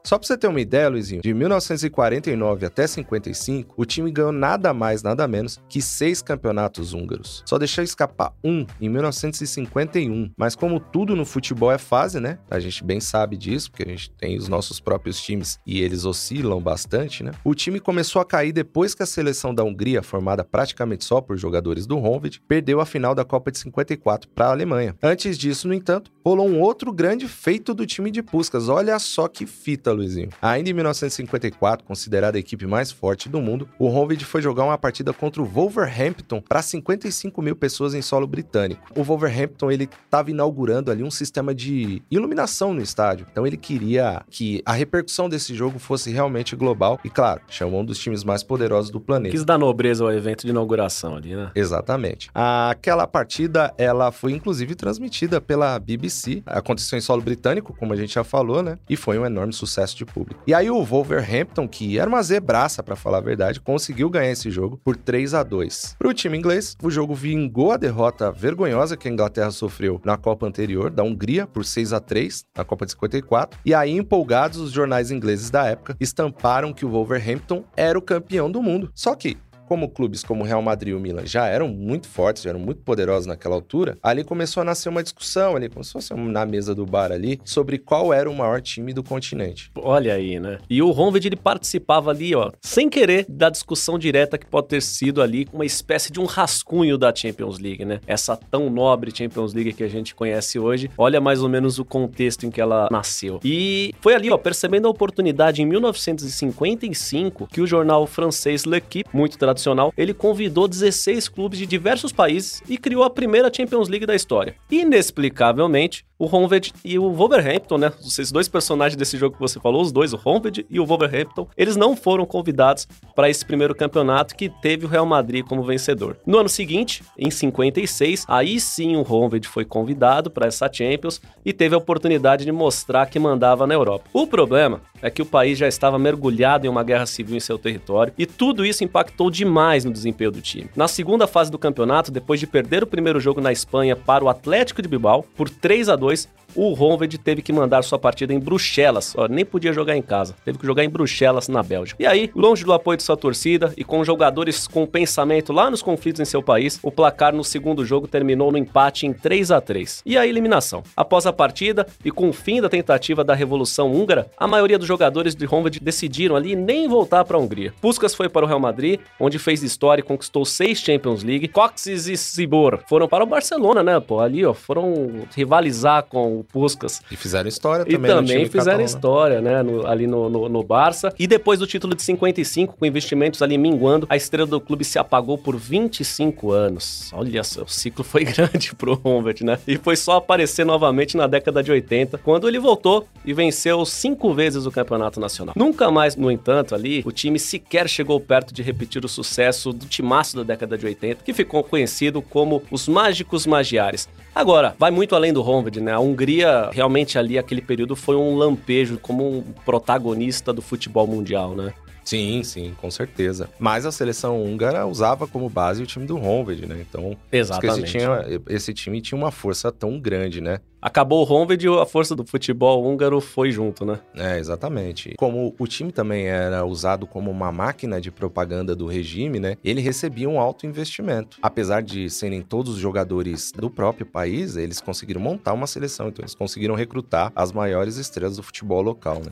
Só 0.05 0.17
pra 0.17 0.27
você 0.27 0.37
ter 0.37 0.47
uma 0.47 0.61
ideia, 0.61 0.89
Luizinho, 0.89 1.21
de 1.21 1.33
1949 1.33 2.65
até 2.65 2.85
55, 2.85 3.73
o 3.75 3.85
time 3.85 4.11
ganhou 4.11 4.31
nada 4.31 4.73
mais, 4.73 5.01
nada 5.01 5.27
menos 5.27 5.59
que 5.67 5.81
seis 5.81 6.21
campeonatos 6.21 6.93
húngaros. 6.93 7.43
Só 7.45 7.57
deixou 7.57 7.83
escapar 7.83 8.33
um 8.43 8.65
em 8.79 8.89
1951. 8.89 10.31
Mas 10.37 10.55
como 10.55 10.79
tudo 10.79 11.15
no 11.15 11.25
futebol 11.25 11.71
é 11.71 11.77
fase, 11.77 12.19
né? 12.19 12.37
A 12.49 12.59
gente 12.59 12.83
bem 12.83 12.99
sabe 12.99 13.37
disso, 13.37 13.71
porque 13.71 13.83
a 13.83 13.87
gente 13.87 14.11
tem 14.11 14.37
os 14.37 14.47
nossos 14.47 14.79
próprios 14.79 15.21
times 15.21 15.59
e 15.65 15.81
eles 15.81 16.05
oscilam 16.05 16.61
bastante, 16.61 17.23
né? 17.23 17.31
O 17.43 17.55
time 17.55 17.79
começou 17.79 18.21
a 18.21 18.25
cair 18.25 18.51
depois 18.51 18.93
que 18.93 19.03
a 19.03 19.05
seleção 19.05 19.53
da 19.53 19.63
Hungria, 19.63 20.03
formada 20.03 20.43
praticamente 20.43 21.03
só 21.03 21.21
por 21.21 21.37
jogadores 21.37 21.87
do 21.87 21.97
Honved, 21.97 22.41
perdeu 22.47 22.79
a 22.79 22.85
final 22.85 23.15
da 23.15 23.25
Copa 23.25 23.51
de 23.51 23.59
54 23.59 24.29
para 24.29 24.47
a 24.47 24.51
Alemanha. 24.51 24.95
Antes 25.01 25.37
disso, 25.37 25.67
no 25.67 25.73
entanto, 25.73 26.11
rolou 26.25 26.47
um 26.47 26.59
outro 26.59 26.91
grande 26.91 27.27
feito 27.27 27.73
do 27.73 27.85
time 27.85 28.11
de 28.11 28.21
Puskas. 28.21 28.69
Olha 28.69 28.97
só 28.99 29.27
que 29.27 29.44
fita, 29.45 29.91
Luizinho. 29.91 30.29
Ainda 30.41 30.69
em 30.69 30.73
1954, 30.73 31.85
considerada 31.85 32.37
a 32.37 32.39
equipe 32.39 32.65
mais 32.65 32.91
forte 32.91 33.29
do 33.29 33.41
mundo, 33.41 33.67
o 33.79 33.87
Honved 33.87 34.23
foi 34.25 34.41
jogar 34.41 34.63
uma 34.63 34.77
partida 34.77 35.13
contra 35.13 35.41
o 35.41 35.45
Wolverhampton 35.45 36.41
para 36.41 36.61
55 36.61 37.41
mil 37.41 37.55
pessoas 37.55 37.93
em 37.93 38.01
solo 38.01 38.27
britânico. 38.27 38.81
O 38.95 39.03
Wolverhampton 39.03 39.71
ele 39.71 39.89
estava 40.05 40.31
inaugurando 40.31 40.91
ali 40.91 41.03
um 41.03 41.11
sistema 41.11 41.53
de 41.53 42.01
iluminação 42.09 42.73
no 42.73 42.81
estádio, 42.81 43.25
então 43.31 43.45
ele 43.45 43.57
queria 43.57 44.23
que 44.29 44.61
a 44.65 44.73
repercussão 44.73 45.29
desse 45.29 45.53
jogo 45.53 45.79
fosse 45.79 46.11
realmente 46.11 46.55
global 46.55 46.99
e, 47.03 47.09
claro, 47.09 47.41
chamou 47.47 47.81
um 47.81 47.85
dos 47.85 47.99
times 47.99 48.23
mais 48.23 48.43
poderosos 48.43 48.91
do 48.91 48.99
planeta. 48.99 49.31
Quis 49.31 49.45
dar 49.45 49.57
nobreza 49.57 50.03
ao 50.03 50.11
evento 50.11 50.43
de 50.43 50.49
inauguração 50.49 51.15
ali, 51.15 51.35
né? 51.35 51.51
Exatamente. 51.55 52.29
Aquela 52.33 53.07
partida, 53.07 53.73
ela 53.77 54.11
foi 54.11 54.33
inclusive 54.33 54.75
transmitida 54.75 55.39
pela 55.39 55.77
BBC. 55.79 56.43
Aconteceu 56.45 56.97
em 56.97 57.01
solo 57.01 57.21
britânico, 57.21 57.75
como 57.77 57.93
a 57.93 57.95
gente 57.95 58.13
já 58.13 58.23
falou, 58.23 58.61
né? 58.61 58.77
E 58.89 58.95
foi 58.95 59.19
um 59.19 59.25
enorme 59.35 59.53
sucesso 59.53 59.95
de 59.95 60.05
público. 60.05 60.41
E 60.47 60.53
aí 60.53 60.69
o 60.69 60.83
Wolverhampton, 60.83 61.67
que 61.67 61.99
era 61.99 62.09
uma 62.09 62.23
zebraça 62.23 62.81
para 62.81 62.95
falar 62.95 63.17
a 63.17 63.21
verdade, 63.21 63.59
conseguiu 63.59 64.09
ganhar 64.09 64.31
esse 64.31 64.49
jogo 64.49 64.79
por 64.83 64.95
3 64.95 65.33
a 65.33 65.43
2. 65.43 65.95
Para 65.99 66.07
o 66.07 66.13
time 66.13 66.37
inglês, 66.37 66.75
o 66.81 66.89
jogo 66.89 67.13
vingou 67.13 67.71
a 67.71 67.77
derrota 67.77 68.31
vergonhosa 68.31 68.97
que 68.97 69.07
a 69.07 69.11
Inglaterra 69.11 69.51
sofreu 69.51 69.99
na 70.03 70.17
Copa 70.17 70.47
anterior 70.47 70.89
da 70.89 71.03
Hungria 71.03 71.45
por 71.45 71.65
6 71.65 71.93
a 71.93 71.99
3 71.99 72.45
na 72.57 72.63
Copa 72.63 72.85
de 72.85 72.93
54. 72.93 73.59
E 73.65 73.73
aí 73.73 73.91
empolgados 73.91 74.59
os 74.59 74.71
jornais 74.71 75.11
ingleses 75.11 75.49
da 75.49 75.65
época 75.65 75.95
estamparam 75.99 76.73
que 76.73 76.85
o 76.85 76.89
Wolverhampton 76.89 77.63
era 77.75 77.97
o 77.97 78.01
campeão 78.01 78.49
do 78.49 78.61
mundo. 78.61 78.89
Só 78.93 79.15
que 79.15 79.37
como 79.67 79.89
clubes 79.89 80.23
como 80.23 80.43
o 80.43 80.47
Real 80.47 80.61
Madrid 80.61 80.91
e 80.91 80.95
o 80.95 80.99
Milan 80.99 81.25
já 81.25 81.47
eram 81.47 81.67
muito 81.67 82.07
fortes, 82.07 82.43
já 82.43 82.49
eram 82.51 82.59
muito 82.59 82.81
poderosos 82.81 83.25
naquela 83.25 83.55
altura, 83.55 83.97
ali 84.01 84.23
começou 84.23 84.61
a 84.61 84.63
nascer 84.63 84.89
uma 84.89 85.03
discussão 85.03 85.55
ali, 85.55 85.69
como 85.69 85.83
se 85.83 85.91
fosse 85.91 86.13
na 86.13 86.45
mesa 86.45 86.73
do 86.73 86.85
bar 86.85 87.11
ali, 87.11 87.39
sobre 87.43 87.77
qual 87.77 88.13
era 88.13 88.29
o 88.29 88.35
maior 88.35 88.61
time 88.61 88.93
do 88.93 89.03
continente. 89.03 89.71
Olha 89.75 90.13
aí, 90.13 90.39
né? 90.39 90.59
E 90.69 90.81
o 90.81 90.91
Honved 90.91 91.27
ele 91.27 91.35
participava 91.35 92.11
ali, 92.11 92.35
ó, 92.35 92.51
sem 92.61 92.89
querer, 92.89 93.25
da 93.27 93.49
discussão 93.49 93.97
direta 93.97 94.37
que 94.37 94.45
pode 94.45 94.67
ter 94.67 94.81
sido 94.81 95.21
ali 95.21 95.47
uma 95.51 95.65
espécie 95.65 96.11
de 96.11 96.19
um 96.19 96.25
rascunho 96.25 96.97
da 96.97 97.13
Champions 97.13 97.59
League, 97.59 97.85
né? 97.85 97.99
Essa 98.07 98.37
tão 98.37 98.69
nobre 98.69 99.15
Champions 99.15 99.53
League 99.53 99.73
que 99.73 99.83
a 99.83 99.87
gente 99.87 100.13
conhece 100.13 100.59
hoje. 100.59 100.89
Olha 100.97 101.19
mais 101.19 101.41
ou 101.41 101.49
menos 101.49 101.79
o 101.79 101.85
contexto 101.85 102.45
em 102.45 102.51
que 102.51 102.61
ela 102.61 102.87
nasceu. 102.91 103.39
E 103.43 103.93
foi 104.01 104.13
ali, 104.13 104.31
ó, 104.31 104.37
percebendo 104.37 104.87
a 104.87 104.91
oportunidade 104.91 105.61
em 105.61 105.65
1955 105.65 107.47
que 107.47 107.61
o 107.61 107.67
jornal 107.67 108.05
francês 108.05 108.65
L'Equipe, 108.65 109.09
muito 109.13 109.37
tradicional 109.37 109.54
tradicional, 109.55 109.93
ele 109.97 110.13
convidou 110.13 110.67
16 110.67 111.27
clubes 111.29 111.57
de 111.57 111.65
diversos 111.65 112.11
países 112.11 112.61
e 112.69 112.77
criou 112.77 113.03
a 113.03 113.09
primeira 113.09 113.51
Champions 113.51 113.87
League 113.87 114.05
da 114.05 114.15
história. 114.15 114.55
Inexplicavelmente, 114.69 116.05
o 116.17 116.25
Honved 116.25 116.73
e 116.83 116.97
o 116.97 117.11
Wolverhampton, 117.11 117.77
né? 117.77 117.91
Esses 118.05 118.31
dois 118.31 118.47
personagens 118.47 118.95
desse 118.97 119.17
jogo 119.17 119.35
que 119.35 119.41
você 119.41 119.59
falou, 119.59 119.81
os 119.81 119.91
dois, 119.91 120.13
o 120.13 120.19
Honved 120.23 120.65
e 120.69 120.79
o 120.79 120.85
Wolverhampton, 120.85 121.47
eles 121.57 121.75
não 121.75 121.95
foram 121.95 122.25
convidados 122.25 122.87
para 123.15 123.29
esse 123.29 123.45
primeiro 123.45 123.75
campeonato 123.75 124.35
que 124.35 124.49
teve 124.49 124.85
o 124.85 124.89
Real 124.89 125.05
Madrid 125.05 125.45
como 125.45 125.63
vencedor. 125.63 126.17
No 126.25 126.39
ano 126.39 126.49
seguinte, 126.49 127.03
em 127.17 127.29
56, 127.29 128.25
aí 128.27 128.59
sim 128.59 128.95
o 128.95 129.01
Honved 129.01 129.47
foi 129.47 129.65
convidado 129.65 130.29
para 130.29 130.47
essa 130.47 130.71
Champions 130.71 131.21
e 131.45 131.51
teve 131.51 131.75
a 131.75 131.77
oportunidade 131.77 132.45
de 132.45 132.51
mostrar 132.51 133.07
que 133.07 133.19
mandava 133.19 133.67
na 133.67 133.73
Europa. 133.73 134.09
O 134.13 134.25
problema 134.25 134.81
é 135.01 135.09
que 135.09 135.21
o 135.21 135.25
país 135.25 135.57
já 135.57 135.67
estava 135.67 135.99
mergulhado 135.99 136.65
em 136.65 136.69
uma 136.69 136.83
guerra 136.83 137.05
civil 137.05 137.35
em 137.35 137.39
seu 137.39 137.57
território 137.57 138.13
e 138.17 138.25
tudo 138.25 138.65
isso 138.65 138.83
impactou 138.83 139.29
demais 139.29 139.85
no 139.85 139.91
desempenho 139.91 140.31
do 140.31 140.41
time. 140.41 140.69
Na 140.75 140.87
segunda 140.87 141.27
fase 141.27 141.51
do 141.51 141.59
campeonato, 141.59 142.11
depois 142.11 142.39
de 142.39 142.47
perder 142.47 142.83
o 142.83 142.87
primeiro 142.87 143.19
jogo 143.19 143.41
na 143.41 143.51
Espanha 143.51 143.95
para 143.95 144.23
o 144.23 144.29
Atlético 144.29 144.81
de 144.81 144.87
Bilbao 144.87 145.23
por 145.35 145.49
3 145.49 145.89
a 145.89 145.95
2, 145.95 146.04
2 146.05 146.27
o 146.55 146.73
Honved 146.73 147.17
teve 147.17 147.41
que 147.41 147.53
mandar 147.53 147.83
sua 147.83 147.99
partida 147.99 148.33
em 148.33 148.39
Bruxelas. 148.39 149.13
Ó, 149.17 149.27
nem 149.27 149.45
podia 149.45 149.73
jogar 149.73 149.95
em 149.95 150.01
casa, 150.01 150.35
teve 150.43 150.57
que 150.57 150.65
jogar 150.65 150.83
em 150.83 150.89
Bruxelas, 150.89 151.47
na 151.47 151.61
Bélgica. 151.61 152.01
E 152.01 152.05
aí, 152.05 152.31
longe 152.35 152.63
do 152.63 152.73
apoio 152.73 152.97
de 152.97 153.03
sua 153.03 153.17
torcida 153.17 153.73
e 153.77 153.83
com 153.83 154.03
jogadores 154.03 154.67
com 154.67 154.85
pensamento 154.85 155.51
lá 155.51 155.69
nos 155.69 155.81
conflitos 155.81 156.21
em 156.21 156.25
seu 156.25 156.41
país, 156.41 156.79
o 156.81 156.91
placar 156.91 157.33
no 157.35 157.43
segundo 157.43 157.85
jogo 157.85 158.07
terminou 158.07 158.51
no 158.51 158.57
empate 158.57 159.05
em 159.05 159.13
3 159.13 159.51
a 159.51 159.61
3 159.61 160.03
E 160.05 160.17
a 160.17 160.25
eliminação. 160.25 160.83
Após 160.95 161.25
a 161.25 161.33
partida 161.33 161.85
e 162.03 162.11
com 162.11 162.29
o 162.29 162.33
fim 162.33 162.61
da 162.61 162.69
tentativa 162.69 163.23
da 163.23 163.33
Revolução 163.33 163.91
Húngara, 163.91 164.29
a 164.37 164.47
maioria 164.47 164.77
dos 164.77 164.87
jogadores 164.87 165.35
de 165.35 165.45
Honved 165.45 165.79
decidiram 165.79 166.35
ali 166.35 166.55
nem 166.55 166.87
voltar 166.87 167.25
para 167.25 167.37
a 167.37 167.39
Hungria. 167.39 167.73
Puskas 167.81 168.15
foi 168.15 168.29
para 168.29 168.45
o 168.45 168.47
Real 168.47 168.59
Madrid, 168.59 168.99
onde 169.19 169.39
fez 169.39 169.63
história 169.63 170.01
e 170.01 170.05
conquistou 170.05 170.45
seis 170.45 170.79
Champions 170.79 171.23
League. 171.23 171.47
Coxes 171.47 172.07
e 172.07 172.15
Sibor 172.15 172.79
foram 172.87 173.07
para 173.07 173.23
o 173.23 173.27
Barcelona, 173.27 173.83
né, 173.83 173.99
pô? 173.99 174.19
Ali, 174.19 174.45
ó, 174.45 174.53
foram 174.53 175.25
rivalizar 175.35 176.03
com 176.03 176.39
o 176.39 176.43
Puskas. 176.45 177.01
E 177.11 177.15
fizeram 177.15 177.47
história 177.49 177.83
E 177.87 177.93
também. 177.93 178.11
no 178.11 178.17
também 178.21 178.45
fizeram 178.45 178.53
catalão, 178.63 178.77
né? 178.77 178.83
história, 178.85 179.41
né? 179.41 179.63
no- 179.63 179.85
ali 179.87 180.07
no, 180.07 180.29
no, 180.29 180.47
no 180.49 180.63
Barça. 180.63 181.13
E 181.19 181.27
depois 181.27 181.59
do 181.59 181.67
título 181.67 181.95
de 181.95 182.01
55, 182.03 182.75
com 182.77 182.85
investimentos 182.85 183.41
ali 183.41 183.57
minguando, 183.57 184.05
a 184.09 184.15
estrela 184.15 184.47
do 184.47 184.61
clube 184.61 184.85
se 184.85 184.97
apagou 184.99 185.37
por 185.37 185.55
25 185.57 186.51
anos. 186.51 187.09
Olha 187.13 187.43
só, 187.43 187.63
o 187.63 187.67
ciclo 187.67 188.03
foi 188.03 188.23
grande 188.25 188.73
pro 188.75 188.99
Honved, 189.03 189.43
né? 189.43 189.57
E 189.67 189.77
foi 189.77 189.95
só 189.95 190.17
aparecer 190.17 190.65
novamente 190.65 191.17
na 191.17 191.27
década 191.27 191.61
de 191.63 191.71
80, 191.71 192.17
quando 192.19 192.47
ele 192.47 192.59
voltou 192.59 193.07
e 193.23 193.33
venceu 193.33 193.85
cinco 193.85 194.33
vezes 194.33 194.65
o 194.65 194.71
campeonato 194.71 195.19
nacional. 195.19 195.53
Nunca 195.57 195.89
mais, 195.91 196.15
no 196.15 196.31
entanto, 196.31 196.75
ali, 196.75 197.01
o 197.05 197.11
time 197.11 197.39
sequer 197.39 197.87
chegou 197.89 198.19
perto 198.19 198.53
de 198.53 198.61
repetir 198.61 199.03
o 199.03 199.07
sucesso 199.09 199.71
do 199.73 199.85
timaço 199.85 200.35
da 200.37 200.43
década 200.43 200.77
de 200.77 200.85
80, 200.85 201.23
que 201.23 201.33
ficou 201.33 201.63
conhecido 201.63 202.21
como 202.21 202.61
os 202.71 202.87
Mágicos 202.87 203.45
Magiares. 203.45 204.07
Agora, 204.33 204.75
vai 204.77 204.91
muito 204.91 205.15
além 205.15 205.31
do 205.31 205.41
Honved, 205.41 205.79
né? 205.79 205.93
A 205.93 205.99
Hungria, 205.99 206.34
realmente 206.71 207.17
ali, 207.17 207.37
aquele 207.37 207.61
período 207.61 207.95
foi 207.95 208.15
um 208.15 208.35
lampejo 208.35 208.97
como 208.99 209.39
um 209.39 209.41
protagonista 209.65 210.51
do 210.51 210.61
futebol 210.61 211.07
mundial, 211.07 211.55
né? 211.55 211.73
Sim, 212.05 212.43
sim, 212.43 212.75
com 212.79 212.91
certeza. 212.91 213.49
Mas 213.59 213.85
a 213.85 213.91
seleção 213.91 214.41
húngara 214.41 214.85
usava 214.85 215.27
como 215.27 215.49
base 215.49 215.81
o 215.81 215.87
time 215.87 216.05
do 216.05 216.17
Honved, 216.17 216.67
né? 216.67 216.85
Então, 216.87 217.17
Exatamente. 217.31 217.83
esse, 217.83 217.97
tinha, 217.97 218.41
esse 218.47 218.73
time 218.73 219.01
tinha 219.01 219.17
uma 219.17 219.31
força 219.31 219.71
tão 219.71 219.99
grande, 219.99 220.39
né? 220.39 220.59
Acabou 220.79 221.27
o 221.27 221.33
Honved 221.33 221.65
e 221.65 221.67
a 221.67 221.85
força 221.85 222.15
do 222.15 222.23
futebol 222.23 222.85
húngaro 222.85 223.19
foi 223.19 223.49
junto, 223.49 223.83
né? 223.83 223.99
É, 224.13 224.37
exatamente. 224.37 225.15
Como 225.17 225.55
o 225.57 225.65
time 225.65 225.91
também 225.91 226.27
era 226.27 226.63
usado 226.63 227.07
como 227.07 227.31
uma 227.31 227.51
máquina 227.51 227.99
de 227.99 228.11
propaganda 228.11 228.75
do 228.75 228.85
regime, 228.85 229.39
né? 229.39 229.57
Ele 229.63 229.81
recebia 229.81 230.29
um 230.29 230.39
alto 230.39 230.67
investimento. 230.67 231.39
Apesar 231.41 231.81
de 231.81 232.07
serem 232.07 232.43
todos 232.43 232.75
jogadores 232.75 233.51
do 233.51 233.67
próprio 233.67 234.05
país, 234.05 234.57
eles 234.57 234.79
conseguiram 234.79 235.19
montar 235.19 235.53
uma 235.53 235.65
seleção, 235.65 236.09
então 236.09 236.21
eles 236.21 236.35
conseguiram 236.35 236.75
recrutar 236.75 237.31
as 237.35 237.51
maiores 237.51 237.97
estrelas 237.97 238.37
do 238.37 238.43
futebol 238.43 238.83
local, 238.83 239.15
né? 239.15 239.31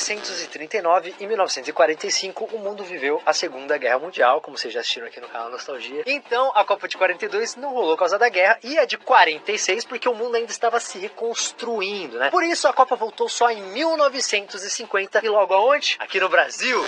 Entre 0.00 0.14
1939 0.14 1.14
e 1.20 1.26
1945, 1.26 2.48
o 2.52 2.58
mundo 2.58 2.82
viveu 2.82 3.20
a 3.26 3.34
Segunda 3.34 3.76
Guerra 3.76 3.98
Mundial, 3.98 4.40
como 4.40 4.56
vocês 4.56 4.72
já 4.72 4.80
assistiram 4.80 5.06
aqui 5.06 5.20
no 5.20 5.28
canal 5.28 5.50
Nostalgia. 5.50 6.02
Então, 6.06 6.50
a 6.54 6.64
Copa 6.64 6.88
de 6.88 6.96
42 6.96 7.56
não 7.56 7.70
rolou 7.74 7.92
por 7.92 7.98
causa 7.98 8.18
da 8.18 8.30
guerra 8.30 8.58
e 8.64 8.78
a 8.78 8.86
de 8.86 8.96
46 8.96 9.84
porque 9.84 10.08
o 10.08 10.14
mundo 10.14 10.36
ainda 10.36 10.50
estava 10.50 10.80
se 10.80 10.98
reconstruindo, 10.98 12.18
né? 12.18 12.30
Por 12.30 12.42
isso, 12.42 12.66
a 12.66 12.72
Copa 12.72 12.96
voltou 12.96 13.28
só 13.28 13.50
em 13.50 13.62
1950 13.62 15.20
e 15.22 15.28
logo 15.28 15.52
aonde? 15.52 15.96
Aqui 16.00 16.18
no 16.18 16.30
Brasil. 16.30 16.82